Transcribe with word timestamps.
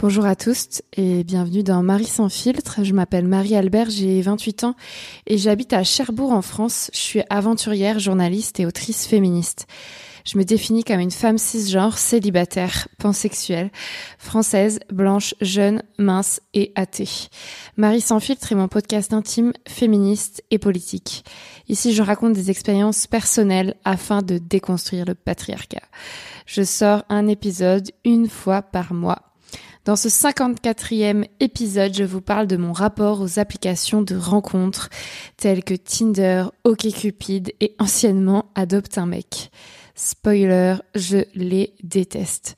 Bonjour 0.00 0.24
à 0.24 0.34
tous 0.34 0.80
et 0.96 1.24
bienvenue 1.24 1.62
dans 1.62 1.82
Marie 1.82 2.06
sans 2.06 2.30
filtre. 2.30 2.82
Je 2.82 2.94
m'appelle 2.94 3.28
Marie 3.28 3.54
Albert, 3.54 3.90
j'ai 3.90 4.22
28 4.22 4.64
ans 4.64 4.74
et 5.26 5.36
j'habite 5.36 5.74
à 5.74 5.84
Cherbourg 5.84 6.32
en 6.32 6.40
France. 6.40 6.90
Je 6.94 6.98
suis 6.98 7.22
aventurière, 7.28 7.98
journaliste 7.98 8.58
et 8.60 8.64
autrice 8.64 9.06
féministe. 9.06 9.66
Je 10.24 10.38
me 10.38 10.44
définis 10.44 10.84
comme 10.84 11.00
une 11.00 11.10
femme 11.10 11.36
cisgenre, 11.36 11.98
célibataire, 11.98 12.88
pansexuelle, 12.98 13.70
française, 14.16 14.80
blanche, 14.90 15.34
jeune, 15.42 15.82
mince 15.98 16.40
et 16.54 16.72
athée. 16.76 17.28
Marie 17.76 18.00
sans 18.00 18.20
filtre 18.20 18.52
est 18.52 18.56
mon 18.56 18.68
podcast 18.68 19.12
intime, 19.12 19.52
féministe 19.68 20.42
et 20.50 20.58
politique. 20.58 21.26
Ici, 21.68 21.92
je 21.92 22.02
raconte 22.02 22.32
des 22.32 22.50
expériences 22.50 23.06
personnelles 23.06 23.74
afin 23.84 24.22
de 24.22 24.38
déconstruire 24.38 25.04
le 25.04 25.14
patriarcat. 25.14 25.82
Je 26.46 26.62
sors 26.62 27.04
un 27.10 27.28
épisode 27.28 27.90
une 28.06 28.30
fois 28.30 28.62
par 28.62 28.94
mois 28.94 29.29
dans 29.84 29.96
ce 29.96 30.08
54e 30.08 31.24
épisode, 31.40 31.94
je 31.94 32.04
vous 32.04 32.20
parle 32.20 32.46
de 32.46 32.56
mon 32.56 32.72
rapport 32.72 33.20
aux 33.20 33.38
applications 33.38 34.02
de 34.02 34.14
rencontres 34.14 34.90
telles 35.38 35.64
que 35.64 35.74
Tinder, 35.74 36.44
OkCupid 36.64 37.54
et 37.60 37.74
anciennement 37.78 38.50
Adopte 38.54 38.98
un 38.98 39.06
mec. 39.06 39.50
Spoiler, 39.94 40.76
je 40.94 41.24
les 41.34 41.74
déteste. 41.82 42.56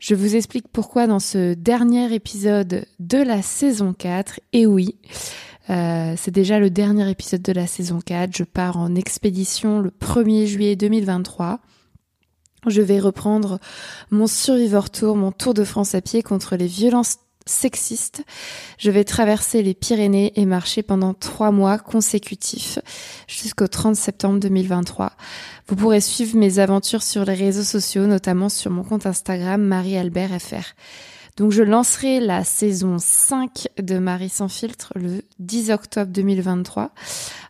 Je 0.00 0.14
vous 0.14 0.36
explique 0.36 0.68
pourquoi 0.68 1.06
dans 1.06 1.20
ce 1.20 1.54
dernier 1.54 2.12
épisode 2.12 2.84
de 2.98 3.18
la 3.18 3.42
saison 3.42 3.92
4. 3.92 4.40
Et 4.52 4.66
oui, 4.66 4.96
euh, 5.70 6.14
c'est 6.16 6.30
déjà 6.30 6.58
le 6.58 6.70
dernier 6.70 7.08
épisode 7.10 7.42
de 7.42 7.52
la 7.52 7.66
saison 7.66 8.00
4. 8.04 8.36
Je 8.36 8.44
pars 8.44 8.76
en 8.76 8.94
expédition 8.94 9.80
le 9.80 9.90
1er 9.90 10.46
juillet 10.46 10.76
2023. 10.76 11.60
Je 12.66 12.82
vais 12.82 12.98
reprendre 12.98 13.58
mon 14.10 14.26
Survivor 14.26 14.90
Tour, 14.90 15.16
mon 15.16 15.32
tour 15.32 15.54
de 15.54 15.64
France 15.64 15.94
à 15.94 16.00
pied 16.00 16.22
contre 16.22 16.56
les 16.56 16.66
violences 16.66 17.18
sexistes. 17.46 18.24
Je 18.78 18.90
vais 18.90 19.04
traverser 19.04 19.62
les 19.62 19.74
Pyrénées 19.74 20.32
et 20.34 20.44
marcher 20.46 20.82
pendant 20.82 21.14
trois 21.14 21.52
mois 21.52 21.78
consécutifs 21.78 22.78
jusqu'au 23.28 23.68
30 23.68 23.94
septembre 23.94 24.40
2023. 24.40 25.12
Vous 25.68 25.76
pourrez 25.76 26.00
suivre 26.00 26.36
mes 26.36 26.58
aventures 26.58 27.02
sur 27.02 27.24
les 27.24 27.34
réseaux 27.34 27.62
sociaux, 27.62 28.06
notamment 28.06 28.48
sur 28.48 28.70
mon 28.70 28.82
compte 28.82 29.06
Instagram 29.06 29.62
MarieAlbertFR. 29.62 30.74
Donc 31.36 31.52
je 31.52 31.62
lancerai 31.62 32.20
la 32.20 32.44
saison 32.44 32.96
5 32.98 33.68
de 33.78 33.98
Marie 33.98 34.30
sans 34.30 34.48
filtre 34.48 34.92
le 34.96 35.22
10 35.38 35.70
octobre 35.70 36.10
2023 36.10 36.92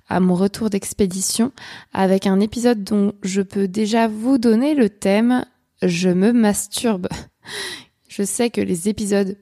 à 0.09 0.21
mon 0.21 0.35
retour 0.35 0.71
d'expédition 0.71 1.53
avec 1.93 2.27
un 2.27 2.41
épisode 2.41 2.83
dont 2.83 3.13
je 3.23 3.43
peux 3.43 3.69
déjà 3.69 4.09
vous 4.09 4.39
donner 4.39 4.75
le 4.75 4.91
thème 4.91 5.45
Je 5.83 6.09
me 6.09 6.33
masturbe. 6.33 7.09
Je 8.09 8.23
sais 8.23 8.51
que 8.51 8.61
les 8.61 8.89
épisodes 8.89 9.37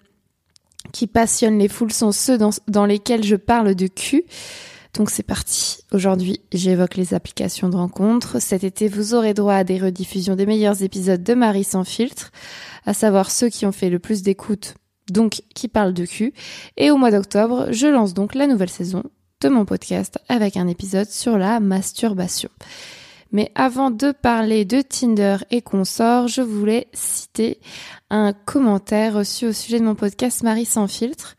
qui 0.93 1.07
passionnent 1.07 1.59
les 1.59 1.69
foules 1.69 1.93
sont 1.93 2.13
ceux 2.13 2.39
dans, 2.69 2.87
lesquels 2.87 3.25
je 3.25 3.37
parle 3.37 3.75
de 3.75 3.87
cul. 3.87 4.25
Donc 4.95 5.11
c'est 5.11 5.25
parti. 5.25 5.79
Aujourd'hui, 5.93 6.41
j'évoque 6.53 6.97
les 6.97 7.15
applications 7.15 7.69
de 7.69 7.77
rencontres. 7.77 8.41
Cet 8.41 8.63
été, 8.63 8.87
vous 8.87 9.15
aurez 9.15 9.35
droit 9.35 9.55
à 9.55 9.65
des 9.65 9.79
rediffusions 9.79 10.37
des 10.37 10.47
meilleurs 10.47 10.83
épisodes 10.83 11.23
de 11.23 11.35
Marie 11.35 11.65
sans 11.65 11.85
filtre, 11.85 12.31
à 12.87 12.95
savoir 12.95 13.31
ceux 13.31 13.49
qui 13.49 13.67
ont 13.67 13.73
fait 13.73 13.91
le 13.91 13.99
plus 13.99 14.23
d'écoute, 14.23 14.75
donc 15.11 15.43
qui 15.55 15.67
parlent 15.67 15.95
de 15.95 16.07
cul. 16.07 16.33
Et 16.77 16.93
au 16.93 16.97
mois 16.97 17.11
d'octobre, 17.11 17.67
je 17.73 17.89
lance 17.89 18.15
donc 18.15 18.37
la 18.37 18.47
nouvelle 18.47 18.71
saison 18.71 19.03
de 19.41 19.49
mon 19.49 19.65
podcast 19.65 20.19
avec 20.29 20.57
un 20.57 20.69
épisode 20.69 21.11
sur 21.11 21.39
la 21.39 21.59
masturbation. 21.59 22.51
Mais 23.33 23.51
avant 23.57 23.91
de 23.91 24.13
parler 24.13 24.65
de 24.65 24.81
Tinder 24.81 25.39
et 25.51 25.61
consorts, 25.61 26.29
je 26.29 26.41
voulais 26.41 26.87
citer 26.93 27.59
un 28.09 28.33
commentaire 28.33 29.15
reçu 29.15 29.47
au 29.47 29.53
sujet 29.53 29.81
de 29.81 29.85
mon 29.85 29.97
podcast 29.97 30.45
Marie 30.45 30.65
sans 30.65 30.87
filtre. 30.87 31.35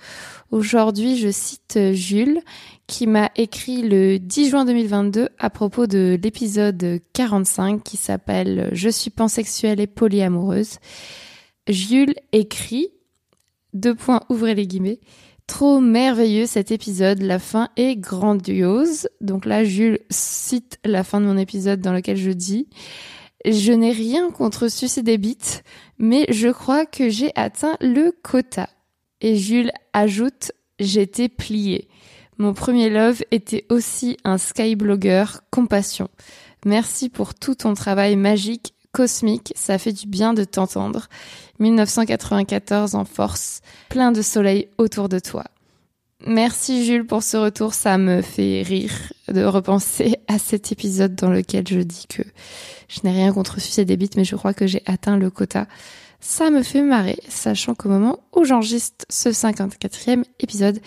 Aujourd'hui, 0.51 1.17
je 1.17 1.29
cite 1.31 1.79
Jules 1.94 2.41
qui 2.88 3.07
m'a 3.07 3.31
écrit 3.35 3.81
le 3.81 4.19
10 4.19 4.50
juin 4.50 4.66
2022 4.66 5.29
à 5.40 5.49
propos 5.49 5.87
de 5.87 6.20
l'épisode 6.22 6.99
45 7.14 7.84
qui 7.84 7.97
s'appelle 7.97 8.70
Je 8.72 8.90
suis 8.90 9.09
pansexuelle 9.09 9.79
et 9.79 9.87
polyamoureuse. 9.87 10.78
Jules 11.67 12.16
écrit, 12.31 12.90
deux 13.73 13.96
points, 13.96 14.22
ouvrez 14.29 14.53
les 14.53 14.67
guillemets, 14.67 14.99
Trop 15.47 15.79
merveilleux 15.79 16.47
cet 16.47 16.72
épisode, 16.72 17.22
la 17.22 17.37
fin 17.37 17.70
est 17.78 17.96
grandiose. 17.96 19.08
Donc 19.22 19.46
là, 19.46 19.64
Jules 19.64 19.99
cite 20.09 20.79
la 20.84 21.03
fin 21.03 21.22
de 21.22 21.25
mon 21.28 21.37
épisode 21.37 21.81
dans 21.81 21.93
lequel 21.93 22.17
je 22.17 22.31
dis 22.31 22.67
Je 23.46 23.72
n'ai 23.72 23.91
rien 23.91 24.31
contre 24.31 24.70
suicide 24.70 25.08
et 25.08 25.20
bite, 25.20 25.64
mais 25.99 26.25
je 26.29 26.47
crois 26.49 26.87
que 26.87 27.09
j'ai 27.09 27.31
atteint 27.35 27.78
le 27.79 28.11
quota. 28.11 28.70
Et 29.22 29.35
Jules 29.35 29.72
ajoute 29.94 30.52
J'étais 30.79 31.29
plié. 31.29 31.88
Mon 32.38 32.53
premier 32.53 32.90
love 32.90 33.23
était 33.32 33.66
aussi 33.70 34.17
un 34.26 34.38
skyblogger 34.38 35.26
compassion. 35.52 36.09
Merci 36.66 37.08
pour 37.08 37.34
tout 37.34 37.56
ton 37.56 37.73
travail 37.76 38.17
magique, 38.17 38.73
cosmique, 38.91 39.53
ça 39.56 39.78
fait 39.78 39.94
du 39.94 40.08
bien 40.08 40.34
de 40.34 40.44
t'entendre. 40.44 41.08
1994 41.59 42.96
en 42.96 43.06
force, 43.06 43.62
plein 43.88 44.12
de 44.12 44.22
soleil 44.22 44.67
autour 44.78 45.08
de 45.08 45.20
toi. 45.20 45.46
Merci 46.26 46.85
Jules 46.85 47.06
pour 47.06 47.23
ce 47.23 47.38
retour, 47.38 47.73
ça 47.73 47.97
me 47.97 48.22
fait 48.22 48.64
rire 48.64 49.14
de 49.28 49.44
repenser 49.44 50.16
à 50.28 50.40
cet 50.40 50.72
épisode 50.72 51.16
dans 51.16 51.29
lequel 51.29 51.68
je 51.68 51.79
dis 51.79 52.06
que 52.09 52.23
je 52.90 53.00
n'ai 53.03 53.11
rien 53.11 53.32
contre 53.32 53.61
sucer 53.61 53.85
des 53.85 53.97
mais 54.18 54.26
je 54.26 54.35
crois 54.35 54.53
que 54.53 54.68
j'ai 54.68 54.82
atteint 54.85 55.18
le 55.18 55.29
quota. 55.29 55.68
Ça 56.27 56.49
me 56.49 56.63
fait 56.63 56.81
marrer, 56.81 57.19
sachant 57.29 57.75
qu'au 57.75 57.87
moment 57.87 58.17
où 58.35 58.45
j'enregistre 58.45 59.05
ce 59.09 59.29
54e 59.29 60.23
épisode, 60.39 60.79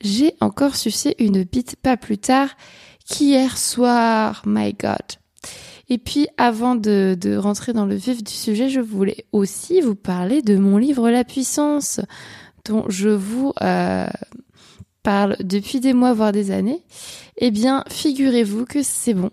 j'ai 0.00 0.32
encore 0.40 0.74
sucé 0.74 1.14
une 1.18 1.44
bite 1.44 1.76
pas 1.76 1.98
plus 1.98 2.16
tard 2.16 2.48
qu'hier 3.06 3.58
soir. 3.58 4.42
My 4.46 4.72
God. 4.72 4.96
Et 5.90 5.98
puis, 5.98 6.28
avant 6.38 6.76
de, 6.76 7.36
rentrer 7.36 7.74
dans 7.74 7.84
le 7.84 7.94
vif 7.94 8.24
du 8.24 8.32
sujet, 8.32 8.70
je 8.70 8.80
voulais 8.80 9.26
aussi 9.32 9.82
vous 9.82 9.96
parler 9.96 10.40
de 10.40 10.56
mon 10.56 10.78
livre 10.78 11.10
La 11.10 11.24
puissance, 11.24 12.00
dont 12.64 12.86
je 12.88 13.10
vous 13.10 13.52
euh, 13.60 14.06
parle 15.02 15.36
depuis 15.40 15.80
des 15.80 15.92
mois, 15.92 16.14
voire 16.14 16.32
des 16.32 16.50
années. 16.50 16.82
Eh 17.36 17.50
bien, 17.50 17.84
figurez-vous 17.90 18.64
que 18.64 18.82
c'est 18.82 19.14
bon. 19.14 19.30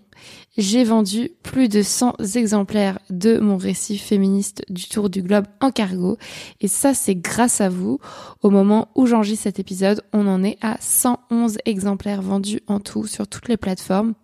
J'ai 0.56 0.84
vendu 0.84 1.32
plus 1.42 1.68
de 1.68 1.82
100 1.82 2.36
exemplaires 2.36 3.00
de 3.10 3.38
mon 3.38 3.56
récit 3.56 3.98
féministe 3.98 4.62
du 4.70 4.88
Tour 4.88 5.10
du 5.10 5.20
Globe 5.20 5.46
en 5.60 5.72
cargo. 5.72 6.16
Et 6.60 6.68
ça, 6.68 6.94
c'est 6.94 7.16
grâce 7.16 7.60
à 7.60 7.68
vous. 7.68 7.98
Au 8.40 8.50
moment 8.50 8.88
où 8.94 9.06
j'enregistre 9.06 9.44
cet 9.44 9.58
épisode, 9.58 10.02
on 10.12 10.28
en 10.28 10.44
est 10.44 10.58
à 10.62 10.76
111 10.78 11.58
exemplaires 11.64 12.22
vendus 12.22 12.60
en 12.68 12.78
tout 12.78 13.06
sur 13.06 13.26
toutes 13.26 13.48
les 13.48 13.56
plateformes. 13.56 14.14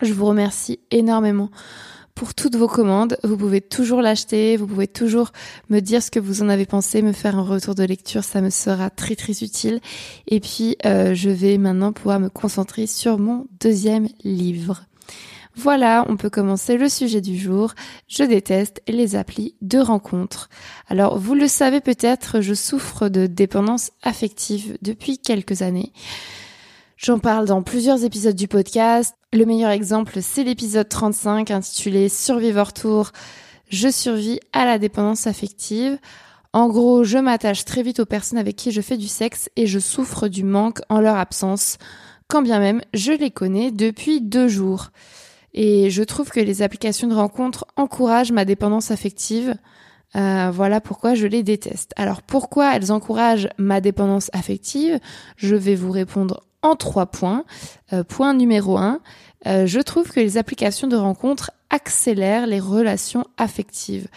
Je 0.00 0.14
vous 0.14 0.24
remercie 0.24 0.80
énormément 0.90 1.50
pour 2.14 2.34
toutes 2.34 2.56
vos 2.56 2.68
commandes. 2.68 3.18
Vous 3.22 3.36
pouvez 3.36 3.60
toujours 3.60 4.00
l'acheter, 4.00 4.56
vous 4.56 4.66
pouvez 4.66 4.88
toujours 4.88 5.32
me 5.68 5.80
dire 5.80 6.02
ce 6.02 6.10
que 6.10 6.18
vous 6.18 6.42
en 6.42 6.48
avez 6.48 6.64
pensé, 6.64 7.02
me 7.02 7.12
faire 7.12 7.36
un 7.36 7.42
retour 7.42 7.74
de 7.74 7.84
lecture, 7.84 8.24
ça 8.24 8.40
me 8.40 8.50
sera 8.50 8.88
très 8.88 9.16
très 9.16 9.44
utile. 9.44 9.80
Et 10.26 10.40
puis, 10.40 10.76
euh, 10.86 11.14
je 11.14 11.28
vais 11.28 11.58
maintenant 11.58 11.92
pouvoir 11.92 12.20
me 12.20 12.30
concentrer 12.30 12.86
sur 12.86 13.18
mon 13.18 13.46
deuxième 13.60 14.08
livre. 14.24 14.86
Voilà, 15.54 16.06
on 16.08 16.16
peut 16.16 16.30
commencer 16.30 16.78
le 16.78 16.88
sujet 16.88 17.20
du 17.20 17.36
jour. 17.36 17.74
Je 18.08 18.24
déteste 18.24 18.80
les 18.88 19.16
applis 19.16 19.54
de 19.60 19.78
rencontres. 19.78 20.48
Alors, 20.88 21.18
vous 21.18 21.34
le 21.34 21.46
savez 21.46 21.80
peut-être, 21.80 22.40
je 22.40 22.54
souffre 22.54 23.08
de 23.08 23.26
dépendance 23.26 23.90
affective 24.02 24.78
depuis 24.80 25.18
quelques 25.18 25.60
années. 25.60 25.92
J'en 26.96 27.18
parle 27.18 27.46
dans 27.46 27.62
plusieurs 27.62 28.04
épisodes 28.04 28.36
du 28.36 28.48
podcast. 28.48 29.14
Le 29.32 29.44
meilleur 29.44 29.70
exemple, 29.70 30.22
c'est 30.22 30.44
l'épisode 30.44 30.88
35 30.88 31.50
intitulé 31.50 32.08
Survivor 32.08 32.72
Tour. 32.72 33.10
Je 33.68 33.88
survis 33.88 34.40
à 34.52 34.64
la 34.64 34.78
dépendance 34.78 35.26
affective. 35.26 35.98
En 36.52 36.68
gros, 36.68 37.02
je 37.02 37.18
m'attache 37.18 37.64
très 37.64 37.82
vite 37.82 38.00
aux 38.00 38.06
personnes 38.06 38.38
avec 38.38 38.56
qui 38.56 38.70
je 38.72 38.80
fais 38.80 38.96
du 38.96 39.08
sexe 39.08 39.50
et 39.56 39.66
je 39.66 39.78
souffre 39.78 40.28
du 40.28 40.44
manque 40.44 40.80
en 40.90 41.00
leur 41.00 41.16
absence, 41.16 41.78
quand 42.28 42.42
bien 42.42 42.58
même 42.58 42.82
je 42.94 43.12
les 43.12 43.30
connais 43.30 43.70
depuis 43.70 44.20
deux 44.20 44.48
jours. 44.48 44.90
Et 45.54 45.90
je 45.90 46.02
trouve 46.02 46.30
que 46.30 46.40
les 46.40 46.62
applications 46.62 47.08
de 47.08 47.14
rencontres 47.14 47.66
encouragent 47.76 48.32
ma 48.32 48.44
dépendance 48.44 48.90
affective. 48.90 49.54
Euh, 50.14 50.50
voilà 50.52 50.80
pourquoi 50.80 51.14
je 51.14 51.26
les 51.26 51.42
déteste. 51.42 51.92
Alors 51.96 52.22
pourquoi 52.22 52.74
elles 52.74 52.92
encouragent 52.92 53.48
ma 53.58 53.80
dépendance 53.80 54.30
affective? 54.32 54.98
Je 55.36 55.56
vais 55.56 55.74
vous 55.74 55.90
répondre 55.90 56.42
en 56.62 56.76
trois 56.76 57.06
points. 57.06 57.44
Euh, 57.92 58.04
point 58.04 58.34
numéro 58.34 58.78
un, 58.78 59.00
euh, 59.46 59.66
je 59.66 59.80
trouve 59.80 60.10
que 60.10 60.20
les 60.20 60.38
applications 60.38 60.88
de 60.88 60.96
rencontres 60.96 61.50
accélèrent 61.70 62.46
les 62.46 62.60
relations 62.60 63.24
affectives. 63.36 64.08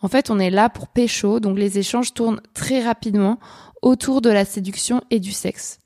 En 0.00 0.08
fait, 0.08 0.30
on 0.30 0.38
est 0.38 0.50
là 0.50 0.68
pour 0.68 0.88
pécho, 0.88 1.40
donc 1.40 1.58
les 1.58 1.78
échanges 1.78 2.12
tournent 2.14 2.40
très 2.54 2.82
rapidement 2.82 3.38
autour 3.82 4.20
de 4.20 4.30
la 4.30 4.44
séduction 4.44 5.02
et 5.10 5.20
du 5.20 5.32
sexe. 5.32 5.78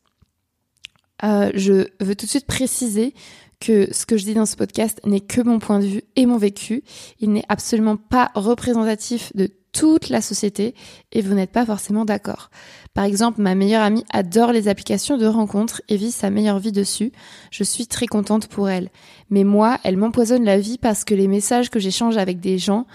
Euh, 1.24 1.50
je 1.54 1.88
veux 2.00 2.14
tout 2.14 2.26
de 2.26 2.30
suite 2.30 2.46
préciser 2.46 3.14
que 3.60 3.92
ce 3.92 4.06
que 4.06 4.16
je 4.16 4.24
dis 4.24 4.34
dans 4.34 4.46
ce 4.46 4.56
podcast 4.56 5.00
n'est 5.04 5.20
que 5.20 5.40
mon 5.40 5.58
point 5.58 5.80
de 5.80 5.86
vue 5.86 6.02
et 6.16 6.26
mon 6.26 6.36
vécu. 6.36 6.82
Il 7.20 7.32
n'est 7.32 7.44
absolument 7.48 7.96
pas 7.96 8.30
représentatif 8.34 9.34
de 9.34 9.50
toute 9.72 10.08
la 10.08 10.22
société 10.22 10.74
et 11.12 11.20
vous 11.20 11.34
n'êtes 11.34 11.52
pas 11.52 11.66
forcément 11.66 12.06
d'accord. 12.06 12.50
Par 12.94 13.04
exemple, 13.04 13.42
ma 13.42 13.54
meilleure 13.54 13.82
amie 13.82 14.04
adore 14.10 14.52
les 14.52 14.68
applications 14.68 15.18
de 15.18 15.26
rencontres 15.26 15.82
et 15.88 15.96
vit 15.96 16.12
sa 16.12 16.30
meilleure 16.30 16.58
vie 16.58 16.72
dessus. 16.72 17.12
Je 17.50 17.62
suis 17.62 17.86
très 17.86 18.06
contente 18.06 18.46
pour 18.46 18.70
elle. 18.70 18.88
Mais 19.28 19.44
moi, 19.44 19.78
elle 19.84 19.98
m'empoisonne 19.98 20.44
la 20.44 20.58
vie 20.58 20.78
parce 20.78 21.04
que 21.04 21.14
les 21.14 21.28
messages 21.28 21.68
que 21.68 21.78
j'échange 21.78 22.16
avec 22.16 22.40
des 22.40 22.56
gens 22.56 22.86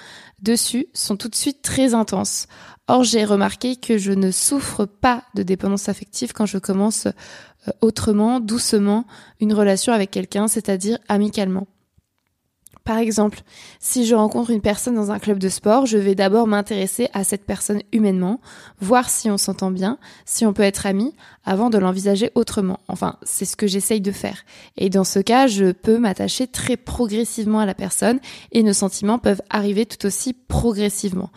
dessus 0.42 0.88
sont 0.94 1.18
tout 1.18 1.30
de 1.30 1.36
suite 1.36 1.62
très 1.62 1.94
intenses. 1.94 2.48
Or, 2.94 3.06
j'ai 3.06 3.24
remarqué 3.24 3.78
que 3.78 3.98
je 3.98 4.12
ne 4.12 4.32
souffre 4.32 4.84
pas 4.84 5.24
de 5.34 5.44
dépendance 5.44 5.88
affective 5.88 6.34
quand 6.34 6.46
je 6.46 6.58
commence 6.58 7.06
euh, 7.06 7.72
autrement, 7.80 8.42
doucement, 8.42 9.06
une 9.40 9.54
relation 9.54 9.94
avec 9.94 10.12
quelqu'un, 10.12 10.50
c'est-à-dire 10.50 10.98
amicalement. 11.08 11.68
Par 12.84 12.98
exemple, 12.98 13.44
si 13.80 14.06
je 14.06 14.14
rencontre 14.14 14.50
une 14.50 14.60
personne 14.60 14.96
dans 14.96 15.10
un 15.10 15.20
club 15.20 15.40
de 15.40 15.48
sport, 15.48 15.86
je 15.86 15.98
vais 15.98 16.16
d'abord 16.16 16.48
m'intéresser 16.48 17.08
à 17.14 17.24
cette 17.24 17.46
personne 17.46 17.82
humainement, 17.94 18.42
voir 18.82 19.10
si 19.10 19.32
on 19.32 19.38
s'entend 19.38 19.72
bien, 19.72 19.98
si 20.26 20.46
on 20.46 20.52
peut 20.52 20.64
être 20.64 20.86
amis, 20.86 21.16
avant 21.46 21.70
de 21.70 21.78
l'envisager 21.78 22.32
autrement. 22.36 22.82
Enfin, 22.90 23.16
c'est 23.24 23.46
ce 23.46 23.56
que 23.56 23.68
j'essaye 23.68 24.02
de 24.02 24.12
faire. 24.12 24.44
Et 24.76 24.90
dans 24.90 25.06
ce 25.06 25.20
cas, 25.20 25.48
je 25.48 25.72
peux 25.72 25.98
m'attacher 25.98 26.46
très 26.46 26.76
progressivement 26.76 27.60
à 27.60 27.66
la 27.66 27.76
personne 27.76 28.20
et 28.52 28.64
nos 28.64 28.74
sentiments 28.74 29.20
peuvent 29.20 29.44
arriver 29.50 29.86
tout 29.86 30.06
aussi 30.06 30.34
progressivement. 30.34 31.30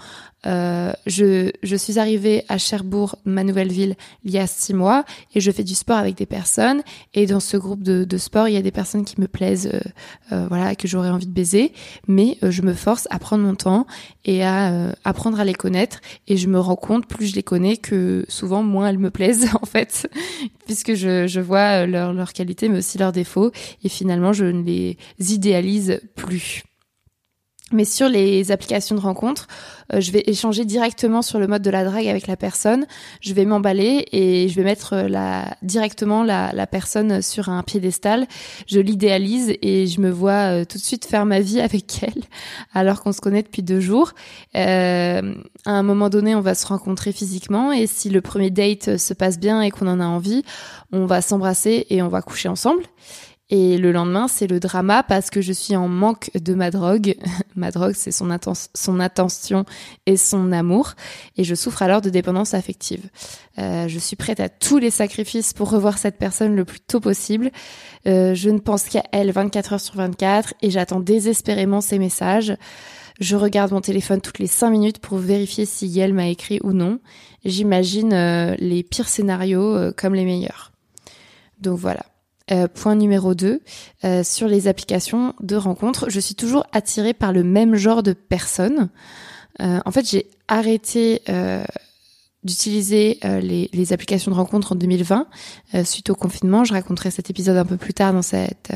Euh, 0.46 0.92
je, 1.06 1.50
je 1.62 1.76
suis 1.76 1.98
arrivée 1.98 2.44
à 2.48 2.58
Cherbourg, 2.58 3.16
ma 3.24 3.44
nouvelle 3.44 3.72
ville, 3.72 3.96
il 4.24 4.30
y 4.30 4.38
a 4.38 4.46
six 4.46 4.74
mois, 4.74 5.04
et 5.34 5.40
je 5.40 5.50
fais 5.50 5.64
du 5.64 5.74
sport 5.74 5.96
avec 5.96 6.16
des 6.16 6.26
personnes. 6.26 6.82
Et 7.14 7.26
dans 7.26 7.40
ce 7.40 7.56
groupe 7.56 7.82
de, 7.82 8.04
de 8.04 8.18
sport, 8.18 8.48
il 8.48 8.54
y 8.54 8.56
a 8.56 8.62
des 8.62 8.70
personnes 8.70 9.04
qui 9.04 9.20
me 9.20 9.28
plaisent, 9.28 9.70
euh, 9.72 9.80
euh, 10.32 10.46
voilà, 10.48 10.74
que 10.74 10.88
j'aurais 10.88 11.10
envie 11.10 11.26
de 11.26 11.32
baiser. 11.32 11.72
Mais 12.08 12.38
je 12.42 12.62
me 12.62 12.74
force 12.74 13.06
à 13.10 13.18
prendre 13.18 13.44
mon 13.44 13.54
temps 13.54 13.86
et 14.24 14.42
à 14.44 14.92
apprendre 15.04 15.40
à 15.40 15.44
les 15.44 15.54
connaître. 15.54 16.00
Et 16.28 16.36
je 16.36 16.48
me 16.48 16.58
rends 16.58 16.76
compte, 16.76 17.06
plus 17.06 17.26
je 17.26 17.34
les 17.34 17.42
connais, 17.42 17.76
que 17.76 18.24
souvent 18.28 18.62
moins 18.62 18.88
elles 18.88 18.98
me 18.98 19.10
plaisent 19.10 19.48
en 19.62 19.66
fait, 19.66 20.08
puisque 20.66 20.94
je, 20.94 21.26
je 21.26 21.40
vois 21.40 21.86
leurs 21.86 22.12
leur 22.12 22.32
qualités, 22.32 22.68
mais 22.68 22.78
aussi 22.78 22.98
leurs 22.98 23.12
défauts. 23.12 23.50
Et 23.82 23.88
finalement, 23.88 24.32
je 24.32 24.46
ne 24.46 24.62
les 24.62 24.98
idéalise 25.18 26.00
plus. 26.14 26.64
Mais 27.74 27.84
sur 27.84 28.08
les 28.08 28.52
applications 28.52 28.94
de 28.94 29.00
rencontres, 29.00 29.48
euh, 29.92 30.00
je 30.00 30.12
vais 30.12 30.22
échanger 30.26 30.64
directement 30.64 31.22
sur 31.22 31.40
le 31.40 31.48
mode 31.48 31.60
de 31.60 31.70
la 31.70 31.84
drague 31.84 32.06
avec 32.06 32.28
la 32.28 32.36
personne. 32.36 32.86
Je 33.20 33.34
vais 33.34 33.44
m'emballer 33.44 34.06
et 34.12 34.48
je 34.48 34.54
vais 34.54 34.62
mettre 34.62 34.92
euh, 34.92 35.08
la, 35.08 35.56
directement 35.62 36.22
la, 36.22 36.52
la, 36.52 36.68
personne 36.68 37.20
sur 37.20 37.48
un 37.48 37.64
piédestal. 37.64 38.28
Je 38.68 38.78
l'idéalise 38.78 39.54
et 39.60 39.88
je 39.88 40.00
me 40.00 40.10
vois 40.10 40.60
euh, 40.60 40.64
tout 40.64 40.78
de 40.78 40.82
suite 40.84 41.04
faire 41.04 41.26
ma 41.26 41.40
vie 41.40 41.60
avec 41.60 42.00
elle, 42.04 42.22
alors 42.74 43.02
qu'on 43.02 43.10
se 43.10 43.20
connaît 43.20 43.42
depuis 43.42 43.64
deux 43.64 43.80
jours. 43.80 44.12
Euh, 44.54 45.34
à 45.66 45.72
un 45.72 45.82
moment 45.82 46.10
donné, 46.10 46.36
on 46.36 46.40
va 46.40 46.54
se 46.54 46.68
rencontrer 46.68 47.10
physiquement 47.10 47.72
et 47.72 47.88
si 47.88 48.08
le 48.08 48.20
premier 48.20 48.50
date 48.50 48.98
se 48.98 49.14
passe 49.14 49.40
bien 49.40 49.62
et 49.62 49.72
qu'on 49.72 49.88
en 49.88 49.98
a 49.98 50.06
envie, 50.06 50.44
on 50.92 51.06
va 51.06 51.22
s'embrasser 51.22 51.86
et 51.90 52.02
on 52.02 52.08
va 52.08 52.22
coucher 52.22 52.48
ensemble. 52.48 52.84
Et 53.50 53.76
le 53.76 53.92
lendemain, 53.92 54.26
c'est 54.26 54.46
le 54.46 54.58
drama 54.58 55.02
parce 55.02 55.28
que 55.30 55.40
je 55.42 55.52
suis 55.52 55.76
en 55.76 55.86
manque 55.86 56.30
de 56.34 56.54
ma 56.54 56.70
drogue. 56.70 57.16
ma 57.56 57.70
drogue, 57.70 57.94
c'est 57.94 58.10
son, 58.10 58.30
attention 58.30 59.64
et 60.06 60.16
son 60.16 60.50
amour. 60.50 60.94
Et 61.36 61.44
je 61.44 61.54
souffre 61.54 61.82
alors 61.82 62.00
de 62.00 62.10
dépendance 62.10 62.54
affective. 62.54 63.08
Euh, 63.58 63.86
je 63.86 63.98
suis 63.98 64.16
prête 64.16 64.40
à 64.40 64.48
tous 64.48 64.78
les 64.78 64.90
sacrifices 64.90 65.52
pour 65.52 65.70
revoir 65.70 65.98
cette 65.98 66.18
personne 66.18 66.56
le 66.56 66.64
plus 66.64 66.80
tôt 66.80 67.00
possible. 67.00 67.50
Euh, 68.06 68.34
je 68.34 68.50
ne 68.50 68.58
pense 68.58 68.84
qu'à 68.84 69.04
elle 69.12 69.30
24 69.30 69.74
heures 69.74 69.80
sur 69.80 69.96
24 69.96 70.54
et 70.62 70.70
j'attends 70.70 71.00
désespérément 71.00 71.80
ses 71.80 71.98
messages. 71.98 72.56
Je 73.20 73.36
regarde 73.36 73.70
mon 73.72 73.80
téléphone 73.80 74.20
toutes 74.20 74.40
les 74.40 74.48
5 74.48 74.70
minutes 74.70 74.98
pour 74.98 75.18
vérifier 75.18 75.66
si 75.66 75.98
elle 76.00 76.14
m'a 76.14 76.28
écrit 76.28 76.58
ou 76.64 76.72
non. 76.72 76.98
J'imagine 77.44 78.12
euh, 78.12 78.56
les 78.58 78.82
pires 78.82 79.08
scénarios 79.08 79.76
euh, 79.76 79.92
comme 79.96 80.14
les 80.14 80.24
meilleurs. 80.24 80.72
Donc 81.60 81.78
voilà. 81.78 82.04
Euh, 82.50 82.68
point 82.68 82.94
numéro 82.94 83.34
2, 83.34 83.62
euh, 84.04 84.22
sur 84.22 84.48
les 84.48 84.68
applications 84.68 85.34
de 85.40 85.56
rencontres, 85.56 86.10
je 86.10 86.20
suis 86.20 86.34
toujours 86.34 86.66
attirée 86.72 87.14
par 87.14 87.32
le 87.32 87.42
même 87.42 87.74
genre 87.74 88.02
de 88.02 88.12
personnes. 88.12 88.90
Euh, 89.62 89.80
en 89.86 89.90
fait, 89.90 90.06
j'ai 90.06 90.26
arrêté 90.46 91.22
d'utiliser 92.42 93.18
les, 93.22 93.70
les, 93.72 93.92
applications 93.94 94.30
de 94.30 94.36
rencontres 94.36 94.72
en 94.72 94.74
2020 94.74 95.26
suite 95.84 96.10
au 96.10 96.14
confinement. 96.14 96.64
Je 96.64 96.74
raconterai 96.74 97.10
cet 97.10 97.30
épisode 97.30 97.56
un 97.56 97.64
peu 97.64 97.78
plus 97.78 97.94
tard 97.94 98.12
dans 98.12 98.20
cette 98.20 98.72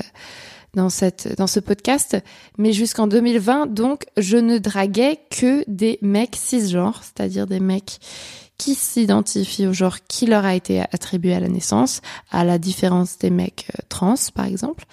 dans 0.73 0.89
cette 0.89 1.37
dans 1.37 1.47
ce 1.47 1.61
podcast. 1.61 2.17
Mais 2.57 2.73
jusqu'en 2.73 3.07
2020, 3.07 3.67
donc, 3.67 4.07
je 4.17 4.39
ne 4.39 4.57
draguais 4.57 5.19
que 5.31 5.63
des 5.69 5.99
mecs 6.01 6.37
cisgenres, 6.37 7.03
c'est-à-dire 7.03 7.47
des 7.47 7.61
mecs 7.61 7.99
qui 8.59 8.75
s'identifient 8.75 9.69
au 9.69 9.73
genre 9.73 9.99
qui 10.09 10.27
leur 10.27 10.45
a 10.45 10.55
été 10.55 10.81
attribué 10.81 11.33
à 11.33 11.41
la 11.41 11.49
naissance, 11.49 12.01
à 12.31 12.45
la 12.45 12.59
différence 12.59 13.17
des 13.19 13.31
mecs 13.31 13.67
euh, 13.71 13.83
trans 13.89 14.17
par 14.35 14.47
exemple. 14.47 14.85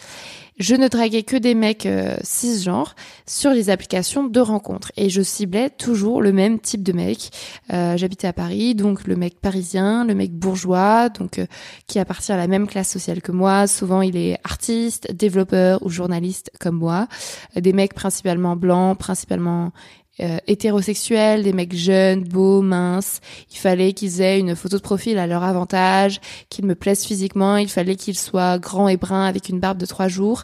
Je 0.57 0.73
ne 0.73 0.87
draguais 0.87 1.23
que 1.23 1.35
des 1.35 1.53
mecs 1.53 1.85
euh, 1.85 2.15
cisgenres 2.23 2.95
sur 3.25 3.51
les 3.51 3.69
applications 3.69 4.23
de 4.23 4.39
rencontres 4.39 4.89
et 4.95 5.09
je 5.09 5.21
ciblais 5.21 5.69
toujours 5.69 6.21
le 6.21 6.31
même 6.31 6.59
type 6.59 6.81
de 6.81 6.93
mec. 6.93 7.31
Euh, 7.73 7.97
J'habitais 7.97 8.27
à 8.27 8.33
Paris, 8.33 8.73
donc 8.73 9.05
le 9.05 9.17
mec 9.17 9.41
parisien, 9.41 10.05
le 10.05 10.15
mec 10.15 10.31
bourgeois, 10.31 11.09
donc 11.09 11.41
qui 11.87 11.99
appartient 11.99 12.31
à 12.31 12.37
la 12.37 12.47
même 12.47 12.67
classe 12.67 12.89
sociale 12.89 13.21
que 13.21 13.33
moi. 13.33 13.67
Souvent, 13.67 14.01
il 14.01 14.15
est 14.15 14.37
artiste, 14.45 15.11
développeur 15.11 15.83
ou 15.85 15.89
journaliste 15.89 16.51
comme 16.57 16.77
moi. 16.77 17.09
Des 17.57 17.73
mecs 17.73 17.93
principalement 17.93 18.55
blancs, 18.55 18.97
principalement 18.97 19.73
euh, 20.21 20.37
hétérosexuels, 20.47 21.43
des 21.43 21.53
mecs 21.53 21.75
jeunes, 21.75 22.23
beaux, 22.23 22.61
minces. 22.61 23.19
Il 23.51 23.57
fallait 23.57 23.93
qu'ils 23.93 24.21
aient 24.21 24.39
une 24.39 24.55
photo 24.55 24.77
de 24.77 24.81
profil 24.81 25.17
à 25.17 25.27
leur 25.27 25.43
avantage, 25.43 26.21
qu'ils 26.49 26.65
me 26.65 26.75
plaisent 26.75 27.05
physiquement. 27.05 27.57
Il 27.57 27.69
fallait 27.69 27.95
qu'ils 27.95 28.17
soient 28.17 28.57
grands 28.57 28.87
et 28.87 28.97
bruns 28.97 29.25
avec 29.25 29.49
une 29.49 29.59
barbe 29.59 29.77
de 29.77 29.85
trois 29.85 30.07
jours. 30.07 30.43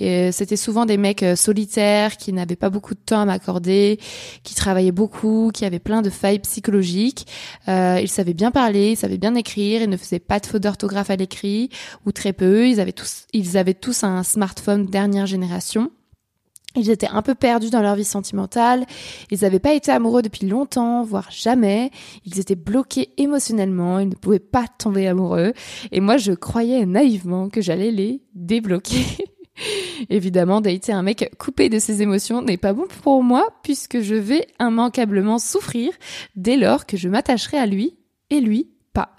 Euh, 0.00 0.30
c'était 0.32 0.56
souvent 0.56 0.86
des 0.86 0.96
mecs 0.96 1.22
euh, 1.22 1.36
solitaires 1.36 2.16
qui 2.16 2.32
n'avaient 2.32 2.56
pas 2.56 2.70
beaucoup 2.70 2.94
de 2.94 3.00
temps 3.00 3.20
à 3.20 3.24
m'accorder, 3.24 3.98
qui 4.44 4.54
travaillaient 4.54 4.92
beaucoup, 4.92 5.50
qui 5.52 5.64
avaient 5.64 5.78
plein 5.78 6.02
de 6.02 6.10
failles 6.10 6.38
psychologiques. 6.40 7.26
Euh, 7.68 7.98
ils 8.00 8.08
savaient 8.08 8.34
bien 8.34 8.50
parler, 8.50 8.92
ils 8.92 8.96
savaient 8.96 9.18
bien 9.18 9.34
écrire, 9.34 9.82
ils 9.82 9.90
ne 9.90 9.96
faisaient 9.96 10.18
pas 10.18 10.38
de 10.40 10.46
faute 10.46 10.62
d'orthographe 10.62 11.10
à 11.10 11.16
l'écrit 11.16 11.70
ou 12.06 12.12
très 12.12 12.32
peu. 12.32 12.68
Ils 12.68 12.80
avaient 12.80 12.92
tous, 12.92 13.26
ils 13.32 13.56
avaient 13.56 13.74
tous 13.74 14.04
un 14.04 14.22
smartphone 14.22 14.86
dernière 14.86 15.26
génération. 15.26 15.90
Ils 16.78 16.90
étaient 16.90 17.08
un 17.08 17.22
peu 17.22 17.34
perdus 17.34 17.70
dans 17.70 17.82
leur 17.82 17.94
vie 17.96 18.04
sentimentale, 18.04 18.86
ils 19.30 19.40
n'avaient 19.42 19.58
pas 19.58 19.74
été 19.74 19.90
amoureux 19.90 20.22
depuis 20.22 20.46
longtemps, 20.46 21.02
voire 21.02 21.30
jamais, 21.30 21.90
ils 22.24 22.38
étaient 22.38 22.54
bloqués 22.54 23.10
émotionnellement, 23.16 23.98
ils 23.98 24.08
ne 24.08 24.14
pouvaient 24.14 24.38
pas 24.38 24.66
tomber 24.78 25.06
amoureux, 25.06 25.52
et 25.92 26.00
moi 26.00 26.16
je 26.16 26.32
croyais 26.32 26.86
naïvement 26.86 27.48
que 27.48 27.60
j'allais 27.60 27.90
les 27.90 28.22
débloquer. 28.34 29.04
Évidemment, 30.10 30.60
dater 30.60 30.92
un 30.92 31.02
mec 31.02 31.32
coupé 31.38 31.68
de 31.68 31.78
ses 31.78 32.02
émotions 32.02 32.42
n'est 32.42 32.56
pas 32.56 32.72
bon 32.72 32.86
pour 33.02 33.22
moi, 33.22 33.46
puisque 33.62 34.00
je 34.00 34.14
vais 34.14 34.46
immanquablement 34.60 35.38
souffrir 35.38 35.92
dès 36.36 36.56
lors 36.56 36.86
que 36.86 36.96
je 36.96 37.08
m'attacherai 37.08 37.58
à 37.58 37.66
lui, 37.66 37.96
et 38.30 38.40
lui, 38.40 38.70
pas. 38.92 39.16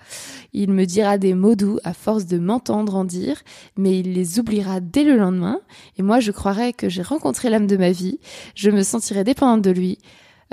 Il 0.54 0.72
me 0.72 0.86
dira 0.86 1.18
des 1.18 1.34
mots 1.34 1.56
doux 1.56 1.80
à 1.84 1.94
force 1.94 2.26
de 2.26 2.38
m'entendre 2.38 2.96
en 2.96 3.06
dire, 3.06 3.42
mais 3.78 4.00
il 4.00 4.14
les 4.14 4.40
oubliera 4.40 4.80
dès 4.80 5.04
le 5.04 5.18
lendemain, 5.18 5.60
et 5.98 6.02
moi 6.02 6.20
je 6.20 6.32
croirais 6.32 6.74
que 6.74 6.90
j'ai 6.90 7.02
rencontré 7.02 7.50
l'âme 7.50 7.68
de 7.68 7.78
ma 7.78 7.92
vie, 7.92 8.20
je 8.56 8.70
me 8.72 8.84
sentirais 8.84 9.24
dépendante 9.24 9.62
de 9.62 9.72
lui. 9.72 10.00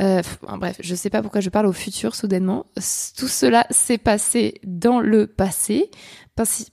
Euh, 0.00 0.20
bref, 0.58 0.76
je 0.80 0.94
sais 0.94 1.08
pas 1.08 1.22
pourquoi 1.22 1.40
je 1.40 1.48
parle 1.48 1.66
au 1.66 1.72
futur 1.72 2.14
soudainement. 2.14 2.66
Tout 3.16 3.28
cela 3.28 3.66
s'est 3.70 3.98
passé 3.98 4.60
dans 4.64 5.00
le 5.00 5.26
passé, 5.26 5.90